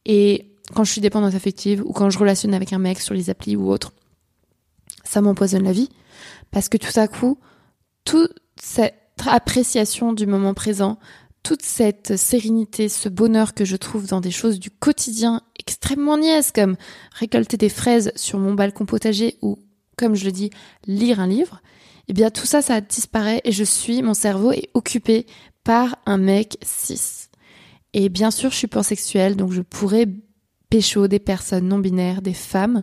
Et 0.05 0.57
quand 0.75 0.85
je 0.85 0.93
suis 0.93 1.01
dépendante 1.01 1.35
affective 1.35 1.83
ou 1.85 1.93
quand 1.93 2.11
je 2.11 2.19
relationne 2.19 2.55
avec 2.55 2.73
un 2.73 2.79
mec 2.79 3.01
sur 3.01 3.15
les 3.15 3.31
applis 3.31 3.57
ou 3.57 3.71
autre, 3.71 3.93
ça 5.05 5.21
m'empoisonne 5.21 5.65
la 5.65 5.73
vie 5.73 5.89
parce 6.51 6.69
que 6.69 6.77
tout 6.77 6.99
à 6.99 7.09
coup, 7.09 7.39
toute 8.05 8.33
cette 8.61 8.95
appréciation 9.27 10.13
du 10.13 10.27
moment 10.27 10.55
présent, 10.55 10.99
toute 11.43 11.63
cette 11.63 12.17
sérénité, 12.17 12.89
ce 12.89 13.09
bonheur 13.09 13.55
que 13.55 13.65
je 13.65 13.77
trouve 13.77 14.07
dans 14.07 14.21
des 14.21 14.31
choses 14.31 14.61
du 14.61 14.71
quotidien 14.71 15.43
extrêmement 15.59 16.17
niaises 16.17 16.53
comme 16.53 16.77
récolter 17.13 17.57
des 17.57 17.69
fraises 17.69 18.13
sur 18.17 18.39
mon 18.39 18.55
balcon 18.55 18.87
potager 18.87 19.39
ou, 19.43 19.59
comme 19.97 20.15
je 20.15 20.25
le 20.25 20.33
dis, 20.33 20.51
lire 20.87 21.21
un 21.21 21.27
livre, 21.27 21.61
eh 22.09 22.13
bien 22.13 22.31
tout 22.31 22.47
ça, 22.47 22.63
ça 22.63 22.81
disparaît 22.81 23.41
et 23.45 23.53
je 23.53 23.65
suis, 23.65 24.03
mon 24.03 24.15
cerveau 24.15 24.53
est 24.53 24.71
occupé 24.75 25.27
par 25.65 25.97
un 26.07 26.19
mec 26.19 26.59
cis. 26.63 27.29
Et 27.93 28.09
bien 28.09 28.31
sûr, 28.31 28.51
je 28.51 28.57
suis 28.57 28.67
pansexuelle, 28.67 29.37
donc 29.37 29.53
je 29.53 29.63
pourrais 29.63 30.07
pécho 30.71 31.09
des 31.09 31.19
personnes 31.19 31.69
non 31.69 31.79
binaires, 31.79 32.23
des 32.23 32.35
femmes, 32.35 32.83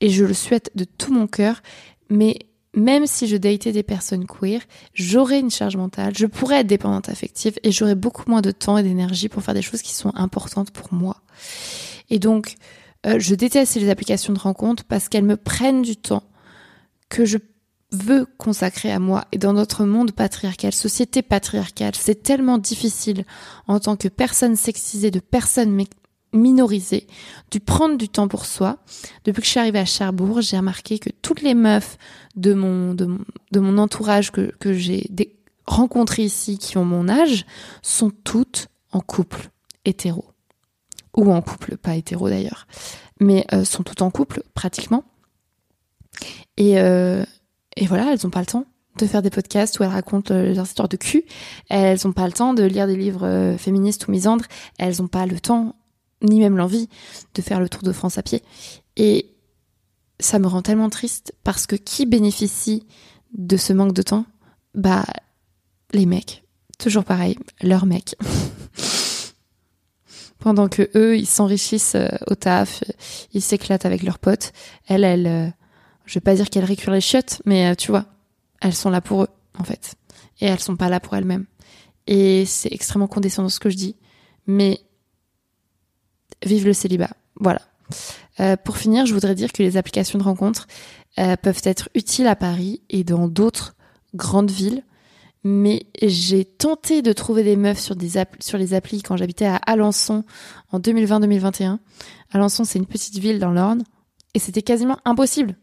et 0.00 0.08
je 0.08 0.24
le 0.24 0.34
souhaite 0.34 0.70
de 0.74 0.84
tout 0.84 1.12
mon 1.12 1.26
cœur, 1.26 1.62
mais 2.10 2.36
même 2.74 3.06
si 3.06 3.26
je 3.26 3.36
datais 3.36 3.72
des 3.72 3.82
personnes 3.82 4.26
queer, 4.26 4.60
j'aurais 4.94 5.40
une 5.40 5.50
charge 5.50 5.76
mentale, 5.76 6.14
je 6.16 6.26
pourrais 6.26 6.60
être 6.60 6.66
dépendante 6.66 7.08
affective 7.08 7.58
et 7.62 7.72
j'aurais 7.72 7.94
beaucoup 7.94 8.24
moins 8.28 8.40
de 8.40 8.50
temps 8.50 8.78
et 8.78 8.82
d'énergie 8.82 9.28
pour 9.28 9.42
faire 9.42 9.54
des 9.54 9.62
choses 9.62 9.82
qui 9.82 9.92
sont 9.92 10.12
importantes 10.14 10.70
pour 10.70 10.92
moi. 10.92 11.18
Et 12.08 12.18
donc, 12.18 12.54
euh, 13.06 13.18
je 13.18 13.34
déteste 13.34 13.74
les 13.76 13.90
applications 13.90 14.32
de 14.32 14.38
rencontres 14.38 14.84
parce 14.84 15.08
qu'elles 15.08 15.24
me 15.24 15.36
prennent 15.36 15.82
du 15.82 15.96
temps 15.96 16.22
que 17.08 17.24
je 17.24 17.38
veux 17.90 18.26
consacrer 18.38 18.90
à 18.90 18.98
moi. 18.98 19.26
Et 19.32 19.38
dans 19.38 19.52
notre 19.52 19.84
monde 19.84 20.12
patriarcal, 20.12 20.72
société 20.72 21.20
patriarcale, 21.22 21.94
c'est 21.94 22.22
tellement 22.22 22.58
difficile 22.58 23.24
en 23.66 23.80
tant 23.80 23.96
que 23.96 24.08
personne 24.08 24.56
sexisée, 24.56 25.10
de 25.10 25.20
personne 25.20 25.70
minorisée, 26.32 27.06
de 27.50 27.58
prendre 27.58 27.96
du 27.96 28.08
temps 28.08 28.28
pour 28.28 28.46
soi. 28.46 28.78
Depuis 29.24 29.40
que 29.40 29.46
je 29.46 29.50
suis 29.50 29.60
arrivée 29.60 29.78
à 29.78 29.84
Cherbourg, 29.84 30.40
j'ai 30.40 30.56
remarqué 30.56 30.98
que 30.98 31.10
toutes 31.10 31.42
les 31.42 31.54
meufs 31.54 31.98
de 32.36 32.54
mon, 32.54 32.94
de 32.94 33.06
mon, 33.54 33.78
entourage 33.78 34.30
que, 34.30 34.52
que 34.58 34.72
j'ai 34.72 35.08
rencontrées 35.66 36.24
ici 36.24 36.58
qui 36.58 36.78
ont 36.78 36.84
mon 36.84 37.08
âge 37.08 37.46
sont 37.82 38.10
toutes 38.10 38.68
en 38.92 39.00
couple 39.00 39.50
hétéro. 39.84 40.24
Ou 41.16 41.30
en 41.32 41.42
couple, 41.42 41.76
pas 41.76 41.96
hétéro 41.96 42.28
d'ailleurs. 42.28 42.66
Mais 43.20 43.46
euh, 43.52 43.64
sont 43.64 43.82
toutes 43.82 44.02
en 44.02 44.10
couple, 44.10 44.42
pratiquement. 44.54 45.04
Et, 46.56 46.78
euh, 46.80 47.24
et 47.76 47.86
voilà, 47.86 48.12
elles 48.12 48.20
n'ont 48.24 48.30
pas 48.30 48.40
le 48.40 48.46
temps 48.46 48.64
de 48.98 49.06
faire 49.06 49.22
des 49.22 49.30
podcasts 49.30 49.78
où 49.78 49.82
elles 49.82 49.90
racontent 49.90 50.34
euh, 50.34 50.54
leurs 50.54 50.66
histoires 50.66 50.88
de 50.88 50.96
cul. 50.96 51.24
Elles 51.68 51.98
n'ont 52.04 52.12
pas 52.12 52.26
le 52.26 52.32
temps 52.32 52.54
de 52.54 52.62
lire 52.62 52.86
des 52.86 52.96
livres 52.96 53.56
féministes 53.58 54.08
ou 54.08 54.10
misandres. 54.10 54.44
Elles 54.78 54.96
n'ont 55.00 55.08
pas 55.08 55.26
le 55.26 55.38
temps 55.38 55.76
ni 56.22 56.40
même 56.40 56.56
l'envie 56.56 56.88
de 57.34 57.42
faire 57.42 57.60
le 57.60 57.68
tour 57.68 57.82
de 57.82 57.92
France 57.92 58.18
à 58.18 58.22
pied. 58.22 58.42
Et 58.96 59.34
ça 60.20 60.38
me 60.38 60.46
rend 60.46 60.62
tellement 60.62 60.90
triste 60.90 61.34
parce 61.44 61.66
que 61.66 61.76
qui 61.76 62.06
bénéficie 62.06 62.86
de 63.34 63.56
ce 63.56 63.72
manque 63.72 63.94
de 63.94 64.02
temps? 64.02 64.26
Bah, 64.74 65.04
les 65.92 66.06
mecs. 66.06 66.44
Toujours 66.78 67.04
pareil, 67.04 67.38
leurs 67.60 67.86
mecs. 67.86 68.16
Pendant 70.38 70.68
que 70.68 70.90
eux, 70.96 71.16
ils 71.16 71.26
s'enrichissent 71.26 71.94
euh, 71.94 72.08
au 72.26 72.34
taf, 72.34 72.82
ils 73.32 73.42
s'éclatent 73.42 73.86
avec 73.86 74.02
leurs 74.02 74.18
potes. 74.18 74.52
Elles, 74.88 75.04
elles, 75.04 75.26
euh, 75.26 75.48
je 76.04 76.14
vais 76.14 76.20
pas 76.20 76.34
dire 76.34 76.50
qu'elles 76.50 76.64
récurent 76.64 76.92
les 76.92 77.00
chiottes, 77.00 77.40
mais 77.44 77.70
euh, 77.70 77.74
tu 77.76 77.92
vois, 77.92 78.06
elles 78.60 78.74
sont 78.74 78.90
là 78.90 79.00
pour 79.00 79.22
eux, 79.22 79.28
en 79.58 79.64
fait. 79.64 79.94
Et 80.40 80.46
elles 80.46 80.58
sont 80.58 80.76
pas 80.76 80.88
là 80.88 80.98
pour 80.98 81.14
elles-mêmes. 81.14 81.46
Et 82.08 82.44
c'est 82.46 82.72
extrêmement 82.72 83.06
condescendant 83.06 83.48
ce 83.48 83.60
que 83.60 83.70
je 83.70 83.76
dis. 83.76 83.96
Mais 84.48 84.80
vive 86.44 86.66
le 86.66 86.72
célibat. 86.72 87.10
Voilà. 87.36 87.62
Euh, 88.40 88.56
pour 88.56 88.76
finir, 88.76 89.06
je 89.06 89.14
voudrais 89.14 89.34
dire 89.34 89.52
que 89.52 89.62
les 89.62 89.76
applications 89.76 90.18
de 90.18 90.24
rencontres 90.24 90.66
euh, 91.18 91.36
peuvent 91.36 91.60
être 91.64 91.88
utiles 91.94 92.26
à 92.26 92.36
Paris 92.36 92.82
et 92.90 93.04
dans 93.04 93.28
d'autres 93.28 93.74
grandes 94.14 94.50
villes. 94.50 94.82
Mais 95.44 95.86
j'ai 96.00 96.44
tenté 96.44 97.02
de 97.02 97.12
trouver 97.12 97.42
des 97.42 97.56
meufs 97.56 97.80
sur, 97.80 97.96
des 97.96 98.10
sur 98.38 98.58
les 98.58 98.74
applis 98.74 99.02
quand 99.02 99.16
j'habitais 99.16 99.44
à 99.44 99.56
Alençon 99.56 100.24
en 100.70 100.78
2020-2021. 100.78 101.78
Alençon, 102.30 102.64
c'est 102.64 102.78
une 102.78 102.86
petite 102.86 103.18
ville 103.18 103.40
dans 103.40 103.50
l'Orne. 103.50 103.82
Et 104.34 104.38
c'était 104.38 104.62
quasiment 104.62 104.98
impossible. 105.04 105.56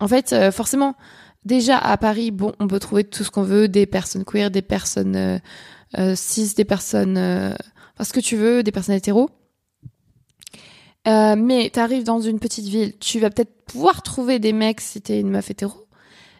En 0.00 0.08
fait, 0.08 0.32
euh, 0.32 0.50
forcément, 0.50 0.96
déjà 1.44 1.78
à 1.78 1.96
Paris, 1.96 2.32
bon, 2.32 2.52
on 2.58 2.66
peut 2.66 2.80
trouver 2.80 3.04
tout 3.04 3.22
ce 3.22 3.30
qu'on 3.30 3.44
veut, 3.44 3.68
des 3.68 3.86
personnes 3.86 4.24
queer, 4.24 4.50
des 4.50 4.62
personnes 4.62 5.40
cis, 6.16 6.54
des 6.56 6.64
personnes... 6.64 7.16
Enfin, 7.16 8.02
ce 8.02 8.12
que 8.12 8.18
tu 8.18 8.34
veux, 8.34 8.64
des 8.64 8.72
personnes 8.72 8.96
hétéros. 8.96 9.30
Euh, 11.06 11.36
mais 11.36 11.70
t'arrives 11.70 12.04
dans 12.04 12.20
une 12.20 12.38
petite 12.38 12.66
ville, 12.66 12.94
tu 12.98 13.20
vas 13.20 13.30
peut-être 13.30 13.52
pouvoir 13.66 14.02
trouver 14.02 14.38
des 14.38 14.52
mecs 14.52 14.80
si 14.80 15.00
t'es 15.02 15.20
une 15.20 15.30
meuf 15.30 15.50
hétéro. 15.50 15.86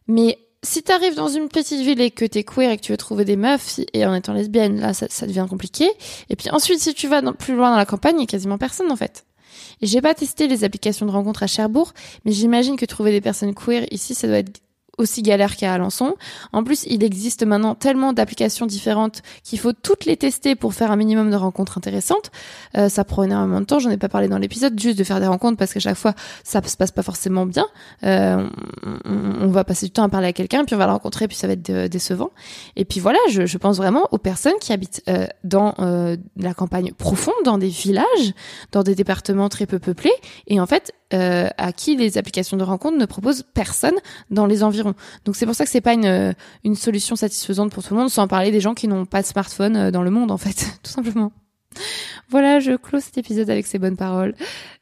Mais 0.07 0.39
si 0.63 0.83
t'arrives 0.83 1.15
dans 1.15 1.29
une 1.29 1.49
petite 1.49 1.81
ville 1.81 2.01
et 2.01 2.11
que 2.11 2.25
t'es 2.25 2.45
queer 2.45 2.71
et 2.71 2.77
que 2.79 2.83
tu 2.83 2.93
veux 2.93 2.99
trouver 2.99 3.25
des 3.25 3.37
meufs, 3.37 3.81
et 3.93 4.07
en 4.07 4.15
étant 4.15 4.33
lesbienne, 4.33 4.81
là, 4.81 4.95
ça, 4.95 5.27
devient 5.27 5.47
compliqué. 5.49 5.91
Et 6.31 6.37
puis 6.37 6.51
ensuite, 6.51 6.81
si 6.81 6.95
tu 6.95 7.07
vas 7.07 7.21
plus 7.33 7.55
loin 7.55 7.71
dans 7.71 7.77
la 7.77 7.87
campagne, 7.87 8.19
il 8.19 8.23
a 8.23 8.27
quasiment 8.27 8.59
personne, 8.59 8.91
en 8.91 8.97
fait. 8.97 9.27
Et 9.83 9.87
j'ai 9.87 10.01
pas 10.01 10.15
testé 10.15 10.49
les 10.49 10.65
applications 10.65 11.07
de 11.07 11.11
rencontres 11.11 11.43
à 11.43 11.47
Cherbourg, 11.47 11.93
mais 12.25 12.33
j'imagine 12.33 12.77
que 12.77 12.87
trouver 12.87 13.13
des 13.13 13.21
personnes 13.21 13.55
queer 13.55 13.87
ici, 13.91 14.15
ça 14.15 14.27
doit 14.27 14.39
être 14.39 14.61
aussi 14.99 15.23
galère 15.23 15.57
qu'à 15.57 15.73
Alençon. 15.73 16.15
En 16.53 16.65
plus, 16.65 16.85
il 16.89 17.03
existe 17.03 17.45
maintenant 17.45 17.75
tellement 17.75 18.13
d'applications 18.13 18.67
différentes 18.67 19.23
qu'il 19.43 19.59
faut 19.59 19.73
toutes 19.73 20.05
les 20.05 20.17
tester 20.17 20.55
pour 20.55 20.75
faire 20.75 20.91
un 20.91 20.97
minimum 20.97 21.31
de 21.31 21.37
rencontres 21.37 21.79
intéressantes. 21.79 22.31
Euh, 22.77 22.89
ça 22.89 23.05
prend 23.05 23.23
énormément 23.23 23.61
de 23.61 23.67
temps. 23.67 23.79
J'en 23.79 23.91
ai 23.91 23.97
pas 23.97 24.09
parlé 24.09 24.29
dans 24.29 24.39
l'épisode, 24.39 24.79
juste 24.79 24.99
de 24.99 25.05
faire 25.05 25.21
des 25.21 25.27
rencontres 25.27 25.57
parce 25.57 25.73
qu'à 25.73 25.81
chaque 25.81 25.97
fois, 25.97 26.15
ça 26.43 26.63
se 26.63 26.77
passe 26.77 26.91
pas 26.91 27.03
forcément 27.03 27.47
bien. 27.47 27.67
Euh, 28.05 28.47
on, 29.05 29.49
va 29.49 29.65
passer 29.65 29.87
du 29.87 29.93
temps 29.93 30.03
à 30.03 30.09
parler 30.09 30.29
à 30.29 30.33
quelqu'un, 30.33 30.65
puis 30.65 30.75
on 30.75 30.79
va 30.79 30.87
le 30.87 30.93
rencontrer, 30.93 31.29
puis 31.29 31.37
ça 31.37 31.47
va 31.47 31.53
être 31.53 31.87
décevant. 31.87 32.31
Et 32.77 32.85
puis 32.85 33.01
voilà, 33.01 33.19
je, 33.31 33.47
je 33.47 33.59
pense 33.59 33.77
vraiment 33.77 34.09
aux 34.11 34.19
personnes 34.19 34.55
qui 34.61 34.73
habitent 34.73 35.03
euh, 35.09 35.27
dans 35.45 35.75
euh, 35.79 36.17
la 36.37 36.55
campagne 36.55 36.93
profonde, 36.93 37.35
dans 37.45 37.59
des 37.59 37.69
villages, 37.69 38.33
dans 38.73 38.83
des 38.83 38.95
départements 38.95 39.49
très 39.49 39.67
peu 39.67 39.79
peuplés. 39.79 40.13
Et 40.47 40.61
en 40.61 40.67
fait, 40.67 40.93
euh, 41.15 41.49
à 41.57 41.73
qui 41.73 41.97
les 41.97 42.19
applications 42.19 42.57
de 42.57 42.63
rencontre 42.65 42.99
ne 42.99 43.07
proposent 43.07 43.45
personne 43.55 43.95
dans 44.31 44.47
les 44.47 44.63
environs. 44.63 44.95
Donc 45.25 45.37
c'est 45.37 45.47
pour 45.47 45.55
ça 45.55 45.65
que 45.65 45.71
c'est 45.71 45.81
pas 45.81 45.95
une, 45.95 46.35
une 46.65 46.75
solution 46.75 47.17
satisfaisante 47.17 47.73
pour 47.73 47.83
tout 47.83 47.95
le 47.95 48.01
monde, 48.01 48.11
sans 48.11 48.27
parler 48.29 48.51
des 48.51 48.61
gens 48.61 48.75
qui 48.75 48.89
n'ont 48.89 49.07
pas 49.07 49.23
de 49.23 49.27
smartphone 49.27 49.77
euh, 49.77 49.91
dans 49.91 50.03
le 50.03 50.11
monde 50.11 50.31
en 50.31 50.39
fait, 50.39 50.67
tout 50.83 50.91
simplement. 50.91 51.33
Voilà, 52.29 52.61
je 52.61 52.73
close 52.73 53.05
cet 53.05 53.19
épisode 53.19 53.51
avec 53.51 53.67
ces 53.67 53.79
bonnes 53.79 53.97
paroles. 53.97 54.35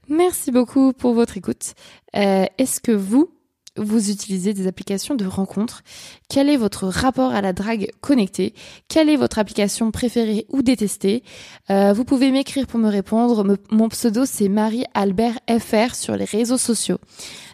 Merci 0.08 0.50
beaucoup 0.50 0.92
pour 0.92 1.14
votre 1.14 1.36
écoute. 1.36 1.74
Euh, 2.16 2.46
Est-ce 2.58 2.80
que 2.80 2.92
vous, 2.92 3.30
vous 3.76 4.11
utilisez 4.11 4.52
des 4.52 4.66
applications 4.66 5.14
de 5.14 5.24
rencontres 5.24 5.82
Quel 6.28 6.50
est 6.50 6.56
votre 6.56 6.87
rapport 6.87 7.32
à 7.32 7.40
la 7.40 7.52
drague 7.52 7.90
connectée? 8.00 8.54
Quelle 8.88 9.08
est 9.08 9.16
votre 9.16 9.38
application 9.38 9.90
préférée 9.90 10.46
ou 10.50 10.62
détestée? 10.62 11.22
Euh, 11.70 11.92
Vous 11.92 12.04
pouvez 12.04 12.30
m'écrire 12.30 12.66
pour 12.66 12.78
me 12.78 12.88
répondre. 12.88 13.58
Mon 13.70 13.88
pseudo 13.88 14.24
c'est 14.26 14.48
Marie 14.48 14.85
Albert 14.94 15.38
FR 15.48 15.94
sur 15.94 16.16
les 16.16 16.24
réseaux 16.24 16.58
sociaux. 16.58 16.98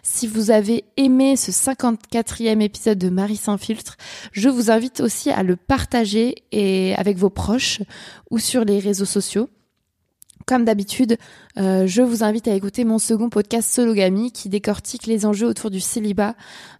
Si 0.03 0.27
vous 0.27 0.51
avez 0.51 0.85
aimé 0.97 1.35
ce 1.35 1.51
54e 1.51 2.61
épisode 2.61 2.97
de 2.97 3.09
Marie 3.09 3.37
sans 3.37 3.57
filtre, 3.57 3.95
je 4.31 4.49
vous 4.49 4.71
invite 4.71 4.99
aussi 4.99 5.29
à 5.29 5.43
le 5.43 5.55
partager 5.55 6.35
et 6.51 6.95
avec 6.95 7.17
vos 7.17 7.29
proches 7.29 7.79
ou 8.29 8.39
sur 8.39 8.65
les 8.65 8.79
réseaux 8.79 9.05
sociaux. 9.05 9.49
Comme 10.49 10.65
d'habitude, 10.65 11.19
euh, 11.59 11.85
je 11.85 12.01
vous 12.01 12.23
invite 12.23 12.47
à 12.47 12.55
écouter 12.55 12.83
mon 12.83 12.97
second 12.97 13.29
podcast 13.29 13.71
Sologamy 13.71 14.31
qui 14.31 14.49
décortique 14.49 15.05
les 15.05 15.27
enjeux 15.27 15.45
autour 15.45 15.69
du 15.69 15.79
célibat, 15.79 16.33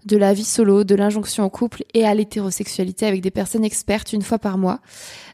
de 0.07 0.17
la 0.17 0.33
vie 0.33 0.43
solo, 0.43 0.83
de 0.83 0.95
l'injonction 0.95 1.43
au 1.43 1.51
couple 1.51 1.83
et 1.93 2.03
à 2.03 2.15
l'hétérosexualité 2.15 3.05
avec 3.05 3.21
des 3.21 3.29
personnes 3.29 3.63
expertes 3.63 4.11
une 4.11 4.23
fois 4.23 4.39
par 4.39 4.57
mois. 4.57 4.79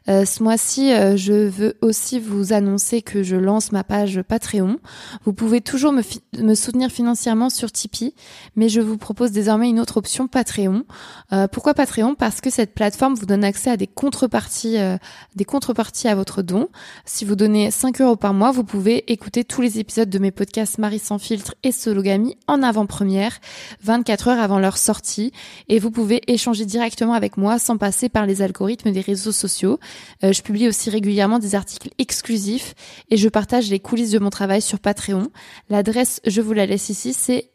Euh, 0.08 0.24
ce 0.24 0.42
mois-ci, 0.42 0.92
euh, 0.92 1.16
je 1.16 1.32
veux 1.32 1.76
aussi 1.80 2.20
vous 2.20 2.52
annoncer 2.52 3.02
que 3.02 3.22
je 3.22 3.36
lance 3.36 3.72
ma 3.72 3.84
page 3.84 4.22
Patreon. 4.22 4.78
Vous 5.24 5.32
pouvez 5.32 5.60
toujours 5.60 5.92
me, 5.92 6.02
me 6.38 6.54
soutenir 6.54 6.90
financièrement 6.90 7.50
sur 7.50 7.72
Tipeee, 7.72 8.14
mais 8.54 8.68
je 8.68 8.80
vous 8.80 8.98
propose 8.98 9.32
désormais 9.32 9.68
une 9.68 9.80
autre 9.80 9.96
option 9.96 10.28
Patreon. 10.28 10.84
Euh, 11.32 11.48
pourquoi 11.48 11.74
Patreon? 11.74 12.14
Parce 12.14 12.40
que 12.40 12.50
cette 12.50 12.74
plateforme 12.74 13.14
vous 13.14 13.26
donne 13.26 13.44
accès 13.44 13.70
à 13.70 13.76
des 13.76 13.86
contreparties, 13.86 14.78
euh, 14.78 14.96
des 15.34 15.44
contreparties 15.44 16.08
à 16.08 16.14
votre 16.14 16.42
don. 16.42 16.68
Si 17.04 17.24
vous 17.24 17.36
donnez 17.36 17.70
5 17.70 18.00
euros 18.00 18.16
par 18.16 18.34
mois, 18.34 18.52
vous 18.52 18.64
pouvez 18.64 19.10
écouter 19.12 19.44
tous 19.44 19.60
les 19.60 19.78
épisodes 19.78 20.10
de 20.10 20.18
mes 20.18 20.30
podcasts 20.30 20.78
Marie 20.78 20.98
sans 20.98 21.18
filtre 21.18 21.54
et 21.62 21.72
Sologamy 21.72 22.36
en 22.46 22.62
avant-première, 22.62 23.38
24 23.82 24.28
heures 24.28 24.40
avant 24.40 24.58
leur 24.58 24.78
sortie, 24.78 25.32
et 25.68 25.78
vous 25.78 25.90
pouvez 25.90 26.22
échanger 26.32 26.64
directement 26.64 27.14
avec 27.14 27.36
moi 27.36 27.58
sans 27.58 27.76
passer 27.76 28.08
par 28.08 28.26
les 28.26 28.42
algorithmes 28.42 28.92
des 28.92 29.00
réseaux 29.00 29.32
sociaux. 29.32 29.78
Euh, 30.24 30.32
je 30.32 30.42
publie 30.42 30.68
aussi 30.68 30.90
régulièrement 30.90 31.38
des 31.38 31.54
articles 31.54 31.90
exclusifs 31.98 32.74
et 33.10 33.16
je 33.16 33.28
partage 33.28 33.70
les 33.70 33.80
coulisses 33.80 34.10
de 34.10 34.18
mon 34.18 34.30
travail 34.30 34.62
sur 34.62 34.80
Patreon. 34.80 35.28
L'adresse, 35.70 36.20
je 36.26 36.40
vous 36.40 36.52
la 36.52 36.66
laisse 36.66 36.88
ici, 36.88 37.12
c'est 37.12 37.50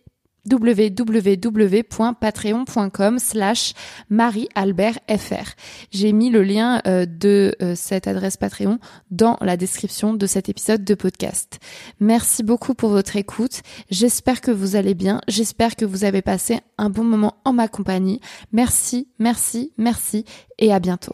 www.patreon.com 0.49 3.19
slash 3.19 3.73
mariealbertfr. 4.09 5.53
J'ai 5.91 6.11
mis 6.13 6.31
le 6.31 6.41
lien 6.43 6.81
euh, 6.87 7.05
de 7.05 7.55
euh, 7.61 7.75
cette 7.75 8.07
adresse 8.07 8.37
Patreon 8.37 8.79
dans 9.11 9.37
la 9.41 9.55
description 9.57 10.15
de 10.15 10.25
cet 10.25 10.49
épisode 10.49 10.83
de 10.83 10.95
podcast. 10.95 11.59
Merci 11.99 12.41
beaucoup 12.43 12.73
pour 12.73 12.89
votre 12.89 13.17
écoute. 13.17 13.61
J'espère 13.89 14.41
que 14.41 14.49
vous 14.51 14.75
allez 14.75 14.95
bien. 14.95 15.21
J'espère 15.27 15.75
que 15.75 15.85
vous 15.85 16.03
avez 16.03 16.23
passé 16.23 16.61
un 16.77 16.89
bon 16.89 17.03
moment 17.03 17.35
en 17.45 17.53
ma 17.53 17.67
compagnie. 17.67 18.19
Merci, 18.51 19.09
merci, 19.19 19.73
merci 19.77 20.25
et 20.57 20.73
à 20.73 20.79
bientôt. 20.79 21.13